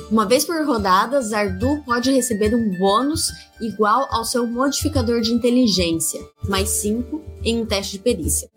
[0.10, 6.22] Uma vez por rodada, Zardu pode receber um bônus igual ao seu modificador de inteligência,
[6.48, 8.50] mais 5 em um teste de perícia.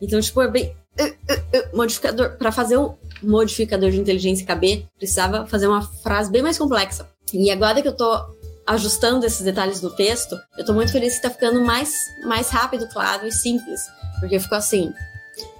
[0.00, 0.74] Então, tipo, é bem.
[0.98, 2.36] Uh, uh, uh, modificador.
[2.36, 7.08] Para fazer o modificador de inteligência caber, precisava fazer uma frase bem mais complexa.
[7.32, 8.36] E agora que eu tô
[8.66, 11.94] ajustando esses detalhes do texto, eu tô muito feliz que tá ficando mais,
[12.24, 13.80] mais rápido, claro e simples.
[14.20, 14.92] Porque ficou assim: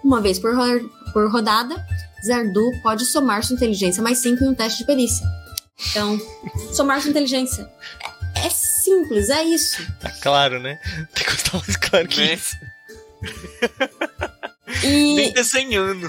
[0.02, 1.84] uma vez por, ro por rodada,
[2.24, 5.26] Zardu pode somar sua inteligência mais 5 em um teste de perícia.
[5.90, 6.18] Então,
[6.72, 7.68] somar sua inteligência.
[8.34, 9.86] É, é simples, é isso.
[10.00, 10.78] Tá claro, né?
[11.14, 12.34] Tem que estar mais claro que né?
[12.34, 12.57] isso.
[14.84, 15.14] E...
[15.14, 16.09] Nem desenhando.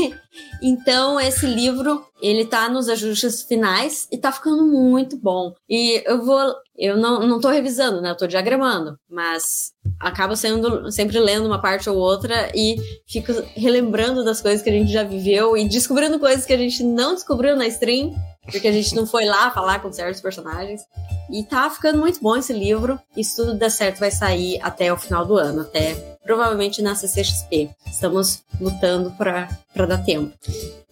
[0.62, 5.54] então, esse livro, ele tá nos ajustes finais e tá ficando muito bom.
[5.68, 6.54] E eu vou.
[6.76, 8.10] Eu não, não tô revisando, né?
[8.10, 8.98] Eu tô diagramando.
[9.08, 14.70] Mas acaba sendo sempre lendo uma parte ou outra e fico relembrando das coisas que
[14.70, 18.12] a gente já viveu e descobrindo coisas que a gente não descobriu na stream,
[18.50, 20.82] porque a gente não foi lá falar com certos personagens.
[21.30, 22.98] E tá ficando muito bom esse livro.
[23.16, 26.94] E se tudo der certo, vai sair até o final do ano, até provavelmente na
[26.94, 27.70] CCXP.
[27.86, 30.32] Estamos lutando para dar tempo.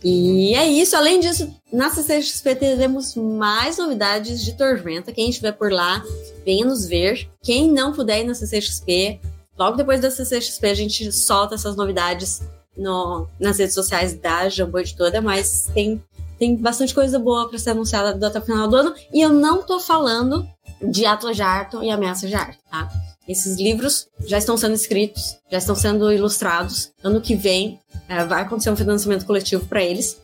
[0.04, 0.94] E é isso.
[0.94, 5.12] Além disso, na CCXP teremos mais novidades de Tormenta.
[5.12, 6.04] Quem estiver por lá,
[6.44, 7.28] venha nos ver.
[7.42, 9.20] Quem não puder ir na CCXP,
[9.58, 12.42] logo depois da CCXP a gente solta essas novidades
[12.76, 16.02] no, nas redes sociais da Jambô Editora, mas tem,
[16.38, 18.94] tem bastante coisa boa para ser anunciada até o final do ano.
[19.12, 20.46] E eu não tô falando
[20.82, 22.90] de Atlas Jarton e Ameaça Jarton, tá?
[23.28, 26.92] Esses livros já estão sendo escritos, já estão sendo ilustrados.
[27.02, 27.78] Ano que vem
[28.08, 30.20] é, vai acontecer um financiamento coletivo para eles.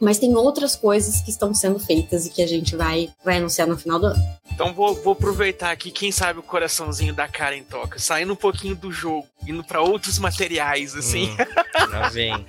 [0.00, 3.66] Mas tem outras coisas que estão sendo feitas e que a gente vai, vai anunciar
[3.66, 4.38] no final do ano.
[4.52, 8.76] Então vou, vou aproveitar aqui, quem sabe o coraçãozinho da Karen toca, saindo um pouquinho
[8.76, 11.30] do jogo, indo para outros materiais, assim.
[11.32, 12.46] Hum, já vem.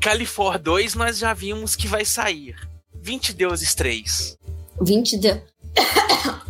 [0.00, 2.56] Califor 2 nós já vimos que vai sair.
[2.94, 4.38] 20 Deuses 3.
[4.80, 5.42] 20 de...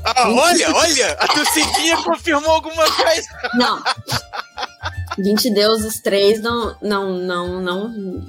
[0.04, 1.16] Ah, olha, olha!
[1.20, 3.28] A Dulcidinha confirmou alguma coisa.
[3.54, 3.82] Não.
[5.18, 8.26] 20 deuses 3 não, não, não, não.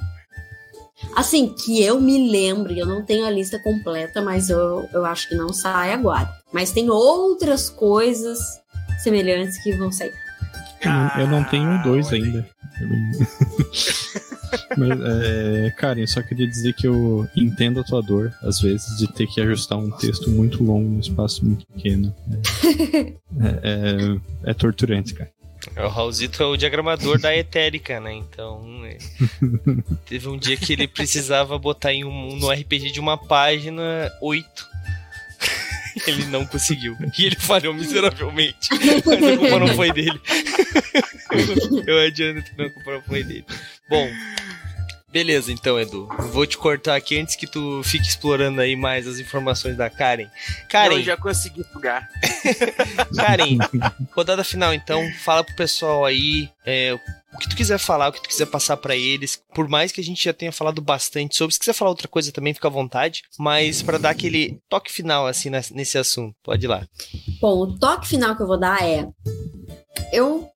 [1.16, 5.30] Assim, que eu me lembre, eu não tenho a lista completa, mas eu, eu acho
[5.30, 6.30] que não sai agora.
[6.52, 8.39] Mas tem outras coisas
[9.04, 10.14] semelhantes que vão sair.
[11.18, 12.48] Eu não tenho dois ainda.
[14.78, 19.12] Mas, é, Karen, só queria dizer que eu entendo a tua dor, às vezes, de
[19.12, 22.16] ter que ajustar um texto muito longo num espaço muito pequeno.
[23.40, 25.30] É, é, é torturante, cara.
[25.78, 28.14] O Raulzito é o diagramador da Etérica, né?
[28.14, 28.98] Então, é...
[30.08, 34.68] teve um dia que ele precisava botar em um, no RPG de uma página 8.
[36.08, 36.98] Ele não conseguiu.
[37.18, 38.70] E ele falhou miseravelmente.
[39.06, 40.20] Mas a culpa não foi dele.
[41.86, 43.46] Eu adianto que a culpa não foi dele.
[43.90, 44.10] Bom,
[45.12, 46.08] Beleza, então, Edu.
[46.32, 50.28] Vou te cortar aqui antes que tu fique explorando aí mais as informações da Karen.
[50.70, 50.98] Karen.
[50.98, 52.08] Eu já consegui bugar.
[53.18, 53.58] Karen,
[54.12, 55.02] rodada final, então.
[55.14, 56.96] Fala pro pessoal aí é,
[57.34, 59.42] o que tu quiser falar, o que tu quiser passar para eles.
[59.54, 62.32] Por mais que a gente já tenha falado bastante sobre, se quiser falar outra coisa
[62.32, 63.24] também, fica à vontade.
[63.38, 66.88] Mas para dar aquele toque final, assim, nesse assunto, pode ir lá.
[67.40, 69.08] Bom, o toque final que eu vou dar é.
[70.12, 70.50] Eu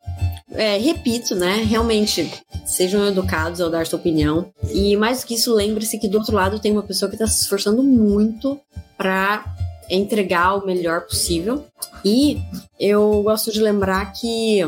[0.51, 1.63] é, repito, né?
[1.63, 2.31] Realmente,
[2.65, 4.51] sejam educados ao dar sua opinião.
[4.71, 7.27] E mais do que isso, lembre-se que do outro lado tem uma pessoa que está
[7.27, 8.59] se esforçando muito
[8.97, 9.43] para
[9.89, 11.65] entregar o melhor possível.
[12.05, 12.39] E
[12.79, 14.59] eu gosto de lembrar que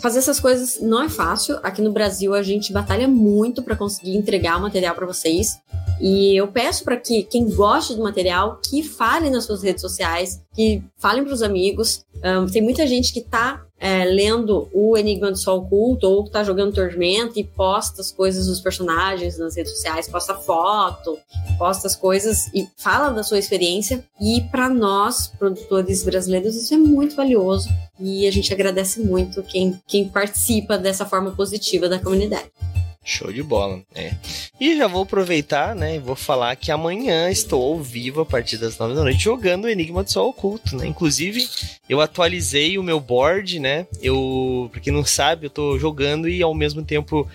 [0.00, 1.58] fazer essas coisas não é fácil.
[1.62, 5.58] Aqui no Brasil a gente batalha muito para conseguir entregar o material para vocês.
[6.00, 10.40] E eu peço para que quem gosta do material que fale nas suas redes sociais,
[10.54, 12.04] que falem para os amigos.
[12.24, 16.42] Um, tem muita gente que está é, lendo o Enigma do Sol Oculto ou tá
[16.42, 21.16] jogando Tormenta e posta as coisas dos personagens nas redes sociais, posta foto,
[21.58, 24.04] posta as coisas e fala da sua experiência.
[24.20, 27.68] E para nós, produtores brasileiros, isso é muito valioso
[28.00, 32.50] e a gente agradece muito quem, quem participa dessa forma positiva da comunidade.
[33.08, 34.12] Show de bola, é.
[34.60, 38.58] E já vou aproveitar, né, e vou falar que amanhã estou ao vivo a partir
[38.58, 40.86] das nove da noite jogando o Enigma do Sol Oculto, né?
[40.86, 41.48] Inclusive,
[41.88, 43.86] eu atualizei o meu board, né?
[44.02, 47.26] Eu, pra quem não sabe, eu tô jogando e ao mesmo tempo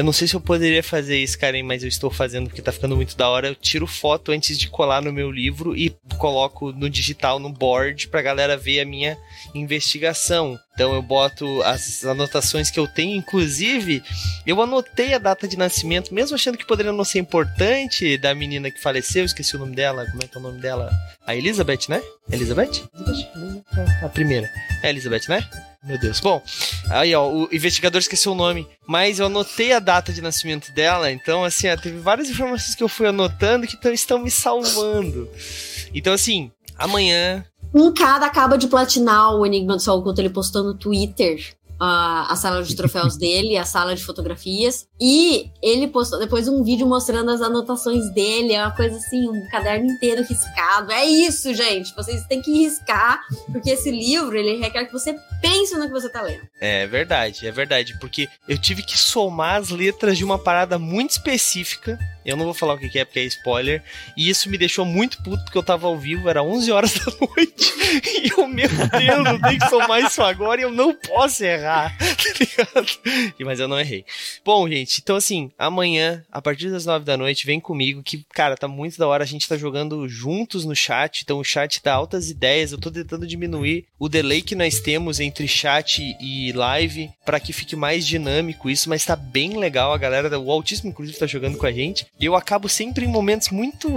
[0.00, 2.72] eu não sei se eu poderia fazer isso, Karen, mas eu estou fazendo porque tá
[2.72, 3.48] ficando muito da hora.
[3.48, 8.08] Eu tiro foto antes de colar no meu livro e coloco no digital, no board,
[8.08, 9.18] pra galera ver a minha
[9.54, 10.58] investigação.
[10.72, 14.02] Então eu boto as anotações que eu tenho, inclusive
[14.46, 18.70] eu anotei a data de nascimento, mesmo achando que poderia não ser importante, da menina
[18.70, 20.90] que faleceu, esqueci o nome dela, como é que é o nome dela?
[21.26, 22.02] A Elizabeth, né?
[22.32, 22.88] Elizabeth?
[22.94, 23.62] Elizabeth?
[24.02, 24.50] A primeira.
[24.82, 25.46] É Elizabeth, né?
[25.82, 26.20] Meu Deus.
[26.20, 26.42] Bom,
[26.90, 28.66] Aí, ó, o investigador esqueceu o nome.
[28.86, 32.82] Mas eu anotei a data de nascimento dela, então, assim, ó, teve várias informações que
[32.82, 35.28] eu fui anotando que tão, estão me salvando.
[35.94, 37.44] Então, assim, amanhã.
[37.72, 42.30] Um cara acaba de platinar o Enigma do Sol Oculto, ele postou no Twitter a,
[42.30, 44.86] a sala de troféus dele, a sala de fotografias.
[45.00, 48.52] E ele postou depois um vídeo mostrando as anotações dele.
[48.52, 50.92] É uma coisa assim, um caderno inteiro riscado.
[50.92, 51.94] É isso, gente.
[51.96, 53.20] Vocês têm que riscar,
[53.50, 56.42] porque esse livro ele requer que você pense no que você tá lendo.
[56.60, 57.98] É verdade, é verdade.
[57.98, 61.98] Porque eu tive que somar as letras de uma parada muito específica.
[62.24, 63.82] Eu não vou falar o que é porque é spoiler.
[64.16, 67.12] E isso me deixou muito puto porque eu tava ao vivo, era 11 horas da
[67.26, 67.72] noite.
[68.22, 71.69] E eu, meu Deus, eu tenho que somar isso agora e eu não posso errar.
[72.20, 73.34] Tá ligado?
[73.40, 74.04] Mas eu não errei.
[74.44, 78.56] Bom, gente, então assim, amanhã, a partir das 9 da noite, vem comigo que, cara,
[78.56, 79.24] tá muito da hora.
[79.24, 81.22] A gente tá jogando juntos no chat.
[81.22, 82.72] Então o chat dá altas ideias.
[82.72, 87.52] Eu tô tentando diminuir o delay que nós temos entre chat e live para que
[87.52, 89.92] fique mais dinâmico isso, mas tá bem legal.
[89.92, 92.06] A galera, o Autismo, inclusive, tá jogando com a gente.
[92.18, 93.88] E eu acabo sempre em momentos muito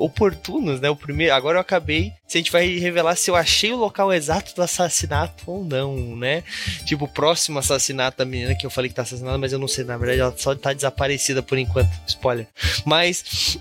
[0.00, 0.90] oportunos, né?
[0.90, 2.12] O primeiro, agora eu acabei.
[2.26, 6.16] Se a gente vai revelar se eu achei o local exato do assassinato ou não,
[6.16, 6.42] né?
[6.84, 9.84] Tipo, próximo assassinato da menina que eu falei que tá assassinada, mas eu não sei,
[9.84, 11.90] na verdade ela só tá desaparecida por enquanto.
[12.06, 12.48] Spoiler.
[12.86, 13.58] Mas.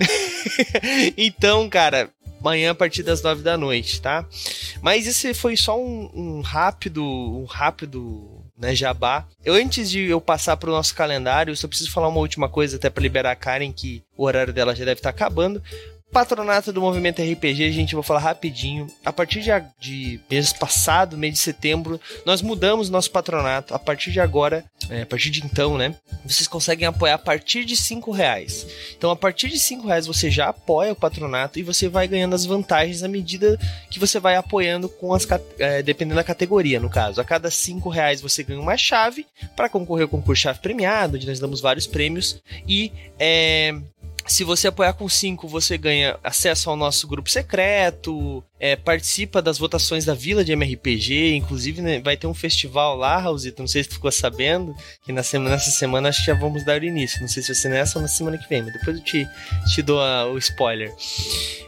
[1.17, 4.25] então, cara, amanhã a partir das nove da noite, tá?
[4.81, 9.27] Mas esse foi só um, um rápido, um rápido né, jabá.
[9.43, 12.47] Eu, antes de eu passar para o nosso calendário, eu só preciso falar uma última
[12.47, 15.61] coisa até para liberar a Karen, que o horário dela já deve estar tá acabando.
[16.11, 18.87] Patronato do Movimento RPG, gente, vou falar rapidinho.
[19.05, 23.75] A partir de, de mês passado, mês de setembro, nós mudamos nosso patronato.
[23.75, 25.95] A partir de agora, é, a partir de então, né?
[26.25, 28.65] Vocês conseguem apoiar a partir de cinco reais.
[28.97, 32.33] Então, a partir de cinco reais você já apoia o patronato e você vai ganhando
[32.33, 33.59] as vantagens à medida
[33.91, 35.27] que você vai apoiando com as
[35.59, 37.21] é, dependendo da categoria, no caso.
[37.21, 41.27] A cada cinco reais você ganha uma chave para concorrer ao concurso chave premiado, onde
[41.27, 43.75] nós damos vários prêmios e é,
[44.29, 49.57] se você apoiar com 5, você ganha acesso ao nosso grupo secreto, é, participa das
[49.57, 53.83] votações da Vila de MRPG, inclusive né, vai ter um festival lá, Raulzito, não sei
[53.83, 57.19] se ficou sabendo, que na semana, nessa semana acho que já vamos dar o início,
[57.21, 59.27] não sei se vai ser nessa ou na semana que vem, mas depois eu te,
[59.73, 60.93] te dou a, o spoiler.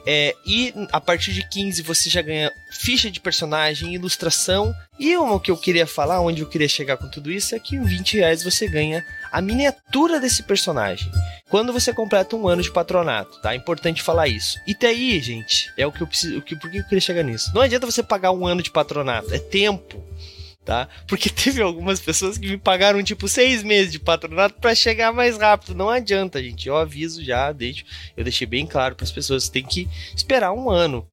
[0.05, 2.51] É, e a partir de 15 você já ganha
[2.81, 7.07] ficha de personagem, ilustração, e o que eu queria falar, onde eu queria chegar com
[7.07, 11.11] tudo isso, é que em 20 reais você ganha a miniatura desse personagem.
[11.47, 13.53] Quando você completa um ano de patronato, tá?
[13.53, 14.57] É importante falar isso.
[14.65, 16.39] E daí, gente, é o que eu preciso.
[16.39, 17.51] O que, por que eu queria chegar nisso?
[17.53, 20.03] Não adianta você pagar um ano de patronato, é tempo.
[20.65, 20.87] Tá?
[21.07, 25.37] Porque teve algumas pessoas que me pagaram tipo seis meses de patronato para chegar mais
[25.37, 25.75] rápido.
[25.75, 26.67] Não adianta, gente.
[26.67, 27.83] Eu aviso já, deixo,
[28.17, 29.49] eu deixei bem claro para as pessoas.
[29.49, 31.07] Tem que esperar um ano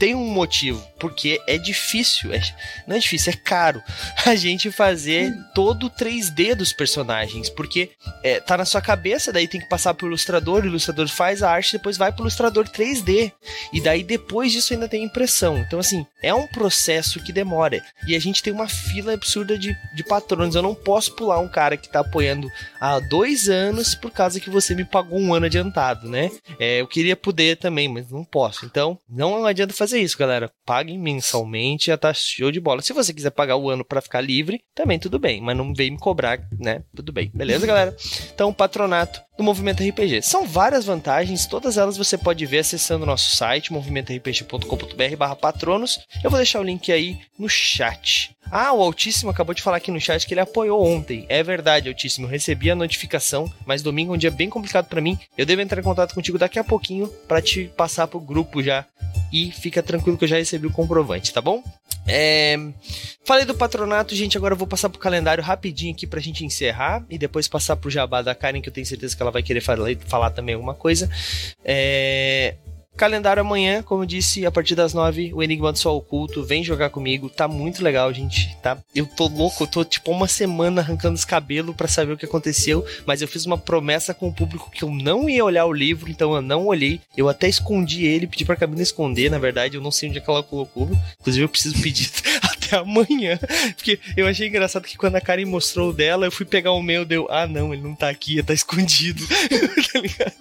[0.00, 2.40] tem um motivo, porque é difícil, é,
[2.86, 3.82] não é difícil, é caro
[4.24, 7.90] a gente fazer todo o 3D dos personagens, porque
[8.22, 11.50] é, tá na sua cabeça, daí tem que passar pro ilustrador, o ilustrador faz a
[11.50, 13.30] arte, depois vai pro ilustrador 3D,
[13.74, 15.58] e daí depois disso ainda tem impressão.
[15.58, 19.76] Então, assim, é um processo que demora, e a gente tem uma fila absurda de,
[19.94, 20.54] de patrões.
[20.54, 24.48] Eu não posso pular um cara que tá apoiando há dois anos por causa que
[24.48, 26.30] você me pagou um ano adiantado, né?
[26.58, 28.64] É, eu queria poder também, mas não posso.
[28.64, 30.50] Então, não adianta fazer fazer isso, galera.
[30.64, 32.80] Paguem mensalmente, já tá show de bola.
[32.80, 35.90] Se você quiser pagar o ano para ficar livre, também tudo bem, mas não vem
[35.90, 36.84] me cobrar, né?
[36.94, 37.96] Tudo bem, beleza, galera?
[38.32, 40.20] Então, patronato do Movimento RPG.
[40.20, 45.98] São várias vantagens, todas elas você pode ver acessando o nosso site, movimentorpg.com.br patronos.
[46.22, 48.36] Eu vou deixar o link aí no chat.
[48.50, 51.24] Ah, o Altíssimo acabou de falar aqui no chat que ele apoiou ontem.
[51.28, 52.26] É verdade, Altíssimo.
[52.26, 55.18] Eu recebi a notificação, mas domingo é um dia bem complicado para mim.
[55.38, 58.84] Eu devo entrar em contato contigo daqui a pouquinho para te passar pro grupo já.
[59.32, 61.62] E fica tranquilo que eu já recebi o comprovante, tá bom?
[62.06, 62.56] É...
[63.24, 64.36] Falei do patronato, gente.
[64.36, 67.90] Agora eu vou passar pro calendário rapidinho aqui pra gente encerrar e depois passar pro
[67.90, 70.74] jabá da Karen, que eu tenho certeza que ela vai querer falar, falar também alguma
[70.74, 71.10] coisa.
[71.64, 72.54] É...
[72.96, 76.44] Calendário amanhã, como eu disse, a partir das nove, o Enigma do Sol Oculto.
[76.44, 78.76] Vem jogar comigo, tá muito legal, gente, tá?
[78.94, 82.26] Eu tô louco, eu tô tipo uma semana arrancando os cabelos para saber o que
[82.26, 85.72] aconteceu, mas eu fiz uma promessa com o público que eu não ia olhar o
[85.72, 87.00] livro, então eu não olhei.
[87.16, 90.20] Eu até escondi ele, pedi pra cabine esconder, na verdade, eu não sei onde é
[90.20, 90.90] que ela colocou.
[91.20, 92.10] Inclusive, eu preciso pedir
[92.70, 93.38] até amanhã.
[93.76, 96.82] Porque eu achei engraçado que quando a Karen mostrou o dela, eu fui pegar o
[96.82, 99.26] meu, deu, ah não, ele não tá aqui, tá escondido.
[99.92, 100.34] tá ligado?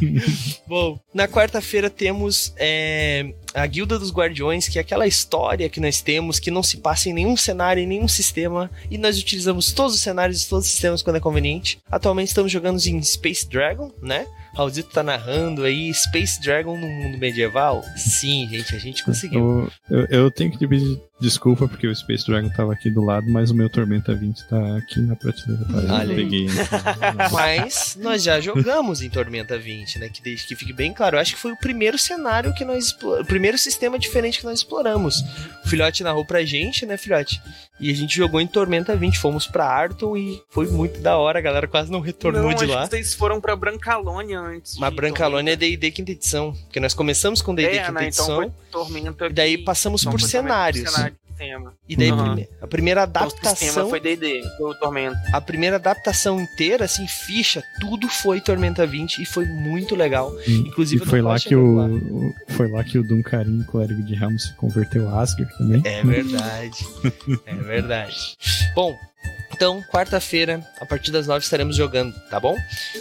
[0.66, 6.00] Bom, na quarta-feira temos é, a Guilda dos Guardiões, que é aquela história que nós
[6.00, 9.94] temos que não se passa em nenhum cenário, em nenhum sistema, e nós utilizamos todos
[9.94, 11.78] os cenários e todos os sistemas quando é conveniente.
[11.90, 14.26] Atualmente estamos jogando em Space Dragon, né?
[14.56, 17.84] Raulzito tá narrando aí Space Dragon no mundo medieval?
[17.94, 19.70] Sim, gente, a gente conseguiu.
[19.90, 23.28] Eu, eu, eu tenho que pedir desculpa porque o Space Dragon tava aqui do lado,
[23.30, 25.64] mas o meu Tormenta 20 tá aqui na prateleira.
[25.86, 26.04] Tá?
[26.04, 26.46] Eu peguei.
[26.46, 30.08] então, Mas nós já jogamos em Tormenta 20, né?
[30.08, 31.16] Que desde que fique bem claro.
[31.16, 33.24] Eu acho que foi o primeiro cenário que nós exploramos.
[33.24, 35.20] O primeiro sistema diferente que nós exploramos.
[35.64, 37.40] O filhote narrou pra gente, né, filhote?
[37.78, 39.18] E a gente jogou em Tormenta 20.
[39.18, 41.38] Fomos pra Arton e foi muito da hora.
[41.38, 42.82] A galera quase não retornou não, de acho lá.
[42.84, 44.76] que vocês foram pra Brancalônia antes.
[44.78, 46.52] Mas Brancalônia é DD quinta edição.
[46.52, 47.54] Porque nós começamos com.
[47.54, 48.08] DD É, quinta né?
[48.08, 48.36] Então edição.
[48.36, 48.52] foi
[48.84, 49.26] Tormenta.
[49.26, 50.90] e daí passamos por cenários.
[50.90, 51.16] cenário.
[51.86, 52.46] E daí Uhum.
[52.62, 53.90] a primeira Então, o sistema adaptação.
[53.90, 55.18] foi D&D, foi o Tormenta.
[55.34, 60.32] A primeira adaptação inteira, assim, ficha, tudo foi Tormenta 20 e foi muito legal.
[60.48, 64.34] Inclusive, e foi lá que o, o- foi lá que o Duncarim, clérigo de Helm,
[64.38, 65.82] se converteu a Asgard também.
[65.84, 66.86] É verdade.
[67.44, 68.34] é verdade.
[68.74, 68.96] Bom,
[69.52, 72.56] então, quarta-feira, a partir das nove estaremos jogando, tá bom?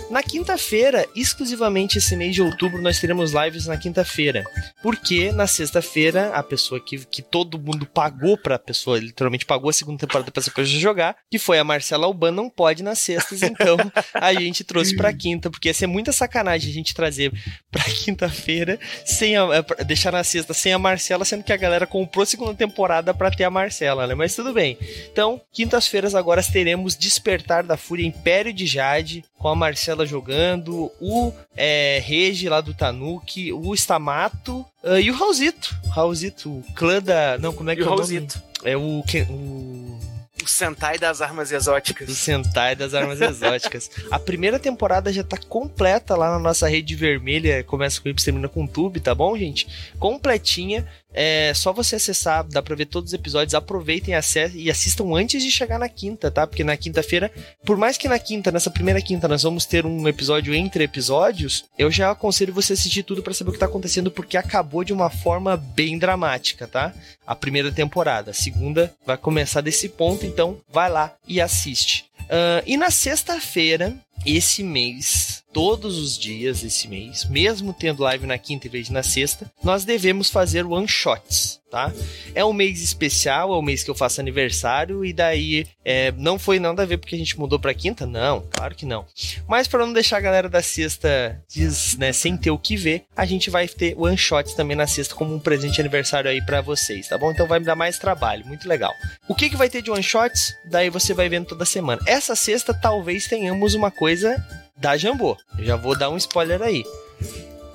[0.10, 4.44] Na quinta-feira, exclusivamente esse mês de outubro, nós teremos lives na quinta-feira.
[4.82, 9.74] Porque na sexta-feira, a pessoa que, que todo mundo pagou pra pessoa, literalmente pagou a
[9.74, 13.42] segunda temporada pra essa pessoa jogar, que foi a Marcela Alban, não pode nas sextas,
[13.42, 13.78] então
[14.14, 17.32] a gente trouxe pra quinta, porque ia ser muita sacanagem a gente trazer
[17.72, 21.88] pra quinta-feira sem a, é, deixar na sexta sem a Marcela, sendo que a galera
[21.88, 24.16] comprou a segunda temporada pra ter a Marcela, né?
[24.16, 24.78] Mas tudo bem.
[25.12, 31.32] Então, quintas-feiras agora teremos Despertar da Fúria Império de Jade, com a Marcela jogando, o
[31.56, 35.76] é, Regi lá do Tanuki, o Stamato ah, e o Raulzito.
[35.90, 37.38] Raulzito, o clã da.
[37.38, 37.90] Não, como é que E o é o?
[37.90, 38.44] Raulzito.
[38.64, 39.04] É o.
[39.30, 40.15] o...
[40.46, 42.08] O Sentai das armas exóticas.
[42.12, 43.90] Sentai das Armas Exóticas.
[44.12, 47.64] A primeira temporada já tá completa lá na nossa rede vermelha.
[47.64, 49.68] Começa com Y, termina com Tube, tá bom, gente?
[49.98, 50.88] Completinha.
[51.18, 53.56] É só você acessar, dá pra ver todos os episódios.
[53.56, 54.14] Aproveitem
[54.54, 56.46] e assistam antes de chegar na quinta, tá?
[56.46, 57.32] Porque na quinta-feira,
[57.66, 61.64] por mais que na quinta, nessa primeira quinta, nós vamos ter um episódio entre episódios,
[61.80, 64.92] eu já aconselho você assistir tudo pra saber o que tá acontecendo, porque acabou de
[64.92, 66.94] uma forma bem dramática, tá?
[67.26, 68.32] A primeira temporada.
[68.32, 72.12] A segunda vai começar desse ponto, então vai lá e assiste.
[72.30, 78.38] Ah, e na sexta-feira, esse mês, todos os dias desse mês, mesmo tendo live na
[78.38, 81.94] quinta em vez na sexta, nós devemos fazer one shots, tá?
[82.34, 86.38] É um mês especial, é o mês que eu faço aniversário, e daí é, não
[86.38, 88.06] foi nada a ver porque a gente mudou pra quinta?
[88.06, 89.06] Não, claro que não.
[89.48, 93.06] Mas para não deixar a galera da sexta diz, né, sem ter o que ver,
[93.16, 96.46] a gente vai ter one shots também na sexta como um presente de aniversário aí
[96.46, 97.32] pra vocês, tá bom?
[97.32, 98.92] Então vai me dar mais trabalho, muito legal.
[99.26, 100.54] O que, que vai ter de one shots?
[100.70, 102.02] Daí você vai vendo toda semana.
[102.06, 104.36] Essa sexta talvez tenhamos uma coisa
[104.78, 105.38] da Jambô.
[105.58, 106.84] Eu já vou dar um spoiler aí.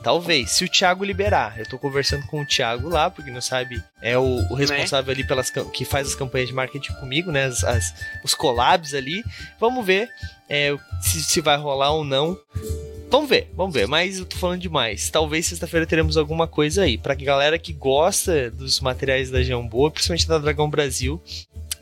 [0.03, 1.59] Talvez, se o Thiago liberar.
[1.59, 5.23] Eu tô conversando com o Thiago lá, porque não sabe, é o, o responsável ali
[5.25, 7.45] pelas que faz as campanhas de marketing comigo, né?
[7.45, 7.95] As, as-
[8.25, 9.23] os collabs ali.
[9.59, 10.09] Vamos ver
[10.49, 12.39] é, se, se vai rolar ou não.
[13.11, 15.11] Vamos ver, vamos ver, mas eu tô falando demais.
[15.11, 16.97] Talvez sexta-feira teremos alguma coisa aí.
[16.97, 21.21] Pra galera que gosta dos materiais da Jambô, principalmente da Dragão Brasil,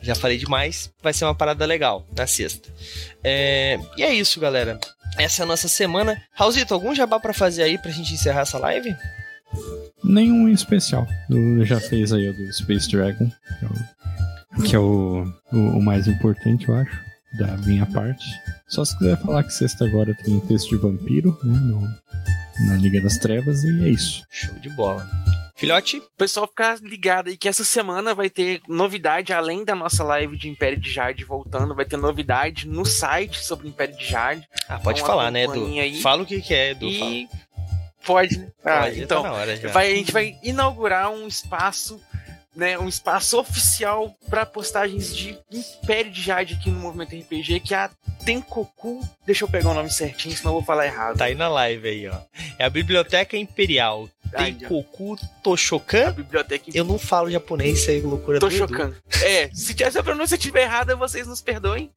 [0.02, 2.68] já falei demais, vai ser uma parada legal na sexta.
[3.22, 4.80] É, e é isso, galera.
[5.18, 6.20] Essa é a nossa semana.
[6.32, 8.94] Raulzito, algum jabá pra fazer aí pra gente encerrar essa live?
[10.04, 11.06] Nenhum em especial.
[11.28, 15.56] Eu já fez aí o do Space Dragon, que é o, que é o, o-
[15.78, 16.92] o mais importante, eu acho,
[17.38, 18.24] da minha parte.
[18.68, 23.00] Só se quiser falar que sexta agora tem texto de vampiro, né, no- na Liga
[23.00, 24.22] das Trevas, e é isso.
[24.30, 25.08] Show de bola.
[25.58, 25.98] Filhote?
[25.98, 30.36] O pessoal ficar ligado aí que essa semana vai ter novidade, além da nossa live
[30.36, 34.46] de Império de Jade voltando, vai ter novidade no site sobre o Império de Jade.
[34.68, 35.66] Ah, pode Então, falar, né, Edu?
[35.78, 36.00] aí.
[36.00, 36.86] Fala o que, que é, Edu.
[36.86, 37.28] e
[38.06, 38.48] pode, né?
[38.64, 39.68] Ah, Pode, então, tá hora já.
[39.70, 42.00] vai, a gente vai inaugurar um espaço,
[42.54, 45.36] né, um espaço oficial para postagens de
[45.82, 47.90] Império de Jade aqui no Movimento RPG, que é a
[48.24, 49.00] Tenkoku.
[49.26, 51.18] Deixa eu pegar o nome certinho, senão eu vou falar errado.
[51.18, 52.18] Tá aí na live aí, ó.
[52.58, 54.08] É a Biblioteca Imperial.
[54.34, 56.12] A Toshokan.
[56.12, 58.96] biblioteca Eu não falo japonês, isso aí é loucura chocando.
[59.22, 61.90] É, se essa pronúncia estiver errada, vocês nos perdoem.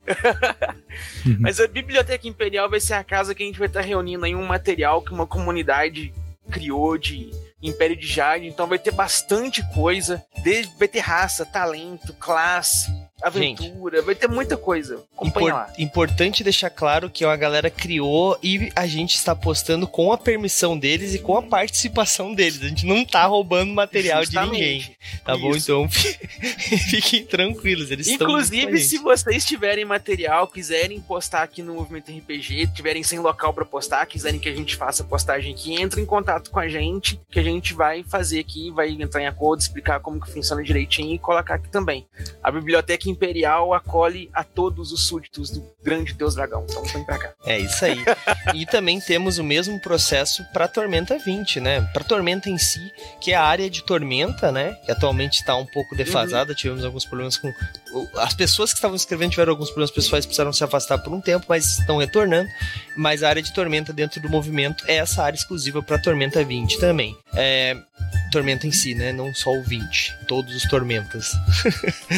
[1.26, 1.38] Uhum.
[1.40, 4.36] Mas a Biblioteca Imperial vai ser a casa que a gente vai estar reunindo aí
[4.36, 6.14] um material que uma comunidade
[6.50, 8.48] criou de Império de Jade.
[8.48, 10.24] Então vai ter bastante coisa.
[10.44, 12.92] Desde, vai ter raça, talento, classe,
[13.22, 14.02] aventura.
[14.02, 15.04] Vai ter muita coisa.
[15.16, 16.02] Acompanha Impor-.
[16.02, 20.78] Importante deixar claro que a galera criou e a gente está postando com a permissão
[20.78, 22.62] deles e com a participação deles.
[22.62, 24.80] A gente não tá roubando material de ninguém.
[24.80, 25.22] Justamente.
[25.24, 25.56] Tá bom?
[25.56, 25.72] Isso.
[25.72, 25.90] Então
[26.90, 27.92] fiquem tranquilos.
[27.92, 28.88] Eles Inclusive, gente.
[28.88, 34.06] se vocês tiverem material, quiserem postar aqui no Movimento RPG, tiverem sem local pra postar,
[34.06, 37.44] quiserem que a gente faça postagem aqui, entre em contato com a gente, que a
[37.44, 41.56] gente vai fazer aqui, vai entrar em acordo, explicar como que funciona direitinho e colocar
[41.56, 42.08] aqui também.
[42.44, 46.66] A Biblioteca imperial acolhe a todos os súditos do grande deus dragão.
[46.70, 47.34] Então vem pra cá.
[47.46, 47.98] É isso aí.
[48.56, 51.82] e também temos o mesmo processo para Tormenta 20, né?
[51.94, 52.80] Para Tormenta em si,
[53.20, 54.74] que é a área de Tormenta, né?
[54.86, 56.52] Que atualmente está um pouco defasada.
[56.52, 56.56] Uhum.
[56.56, 57.52] Tivemos alguns problemas com.
[58.18, 61.46] As pessoas que estavam escrevendo tiveram alguns problemas pessoais, precisaram se afastar por um tempo,
[61.48, 62.50] mas estão retornando.
[62.96, 66.80] Mas a área de Tormenta dentro do movimento é essa área exclusiva para Tormenta 20
[66.80, 67.18] também.
[67.34, 67.78] É,
[68.32, 69.12] Tormenta em si, né?
[69.12, 70.26] Não só o 20.
[70.28, 71.32] Todos os Tormentas.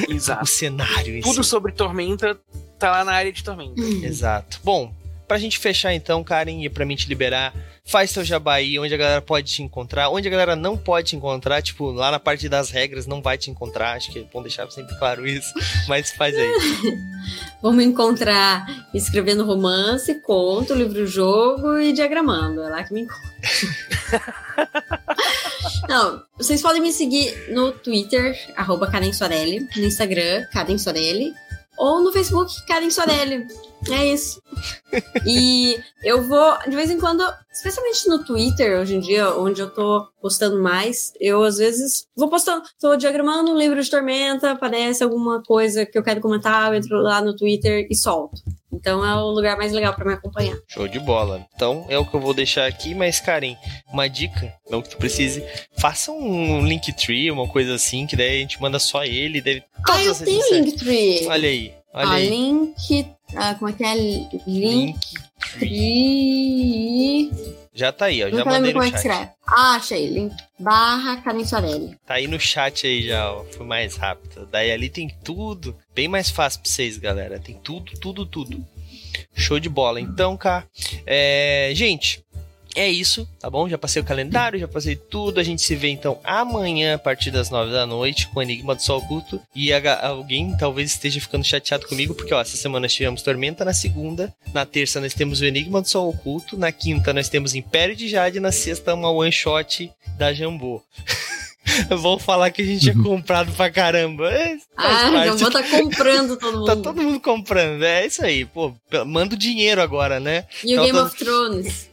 [0.09, 0.43] Exato.
[0.43, 1.21] o cenário.
[1.21, 1.49] Tudo si.
[1.49, 2.39] sobre Tormenta
[2.77, 3.81] tá lá na área de Tormenta.
[3.81, 4.59] Exato.
[4.63, 4.93] Bom,
[5.27, 7.53] pra gente fechar então, Karen, e pra mim te liberar,
[7.85, 11.15] faz seu jabaí, onde a galera pode te encontrar, onde a galera não pode te
[11.15, 14.41] encontrar, tipo, lá na parte das regras não vai te encontrar, acho que é bom
[14.41, 15.53] deixar sempre claro isso,
[15.87, 16.51] mas faz aí.
[17.61, 23.23] Vamos encontrar escrevendo romance, conto, livro-jogo e diagramando, é lá que me encontra.
[25.87, 29.11] não, vocês podem me seguir no Twitter, arroba Karen
[29.75, 31.33] no Instagram, Karen Soarelli,
[31.77, 33.47] ou no Facebook, Karen Sorelli.
[33.91, 34.41] É isso.
[35.25, 39.69] e eu vou, de vez em quando, especialmente no Twitter, hoje em dia, onde eu
[39.69, 45.03] tô postando mais, eu às vezes vou postando, tô diagramando um livro de tormenta, aparece
[45.03, 48.41] alguma coisa que eu quero comentar, eu entro lá no Twitter e solto.
[48.71, 50.57] Então é o lugar mais legal para me acompanhar.
[50.67, 51.45] Show de bola.
[51.55, 53.55] Então é o que eu vou deixar aqui, mas Karen,
[53.91, 55.43] uma dica, não que tu precise,
[55.77, 60.03] faça um Linktree, uma coisa assim, que daí a gente manda só ele, deve Ah,
[60.03, 61.27] eu tenho Linktree.
[61.27, 61.73] Olha aí.
[61.93, 62.29] Olha ah, aí.
[62.29, 63.07] link.
[63.35, 63.95] Ah, como é que é?
[66.47, 67.31] Linktree.
[67.73, 68.29] Já tá aí, ó.
[68.29, 69.11] Já Nunca mandei lembro como no é que chat.
[69.11, 69.31] escreve.
[69.47, 70.07] Ah, achei.
[70.07, 71.97] Link barra Karen Sorelli.
[72.05, 73.43] Tá aí no chat aí já, ó.
[73.45, 74.47] Foi mais rápido.
[74.51, 75.75] Daí ali tem tudo.
[75.95, 77.39] Bem mais fácil pra vocês, galera.
[77.39, 78.63] Tem tudo, tudo, tudo.
[79.33, 79.99] Show de bola.
[79.99, 80.65] Então, cá.
[81.05, 81.71] É...
[81.73, 82.23] Gente,
[82.75, 83.69] é isso, tá bom?
[83.69, 85.39] Já passei o calendário, já passei tudo.
[85.39, 88.73] A gente se vê então amanhã a partir das nove da noite com o Enigma
[88.75, 89.39] do Sol Oculto.
[89.55, 93.63] E a, alguém talvez esteja ficando chateado comigo, porque ó, essa semana nós tivemos Tormenta
[93.63, 97.53] na segunda, na terça nós temos o Enigma do Sol Oculto, na quinta nós temos
[97.53, 100.81] Império de Jade, na sexta uma one shot da Jambô.
[102.01, 104.29] Vou falar que a gente tinha comprado pra caramba.
[104.29, 106.65] É, ah, Jambô tá comprando todo mundo.
[106.65, 107.83] tá todo mundo comprando.
[107.83, 108.43] É isso aí.
[108.45, 108.73] Pô,
[109.05, 110.45] manda o dinheiro agora, né?
[110.63, 111.92] E o Game of Thrones?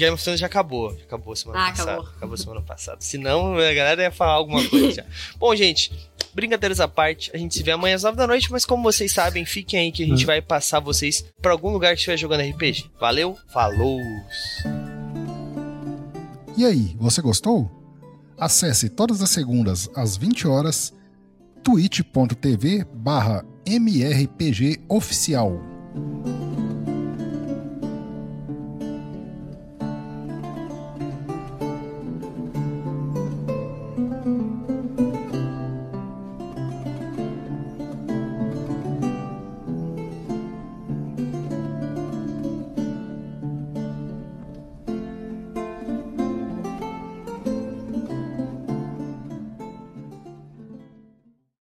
[0.00, 0.96] Game of Thrones já acabou.
[0.96, 1.92] Já acabou semana ah, passada.
[1.92, 2.10] Acabou.
[2.16, 2.96] acabou semana passada.
[3.00, 5.04] Senão a galera ia falar alguma coisa já.
[5.38, 5.92] Bom, gente,
[6.32, 9.12] brincadeiras à parte, a gente se vê amanhã às 9 da noite, mas como vocês
[9.12, 12.48] sabem, fiquem aí que a gente vai passar vocês pra algum lugar que estiver jogando
[12.48, 12.90] RPG.
[12.98, 14.00] Valeu, falou!
[16.56, 17.70] E aí, você gostou?
[18.38, 20.94] Acesse todas as segundas às 20 horas
[21.62, 25.60] twitch.tv barra mrpgoficial.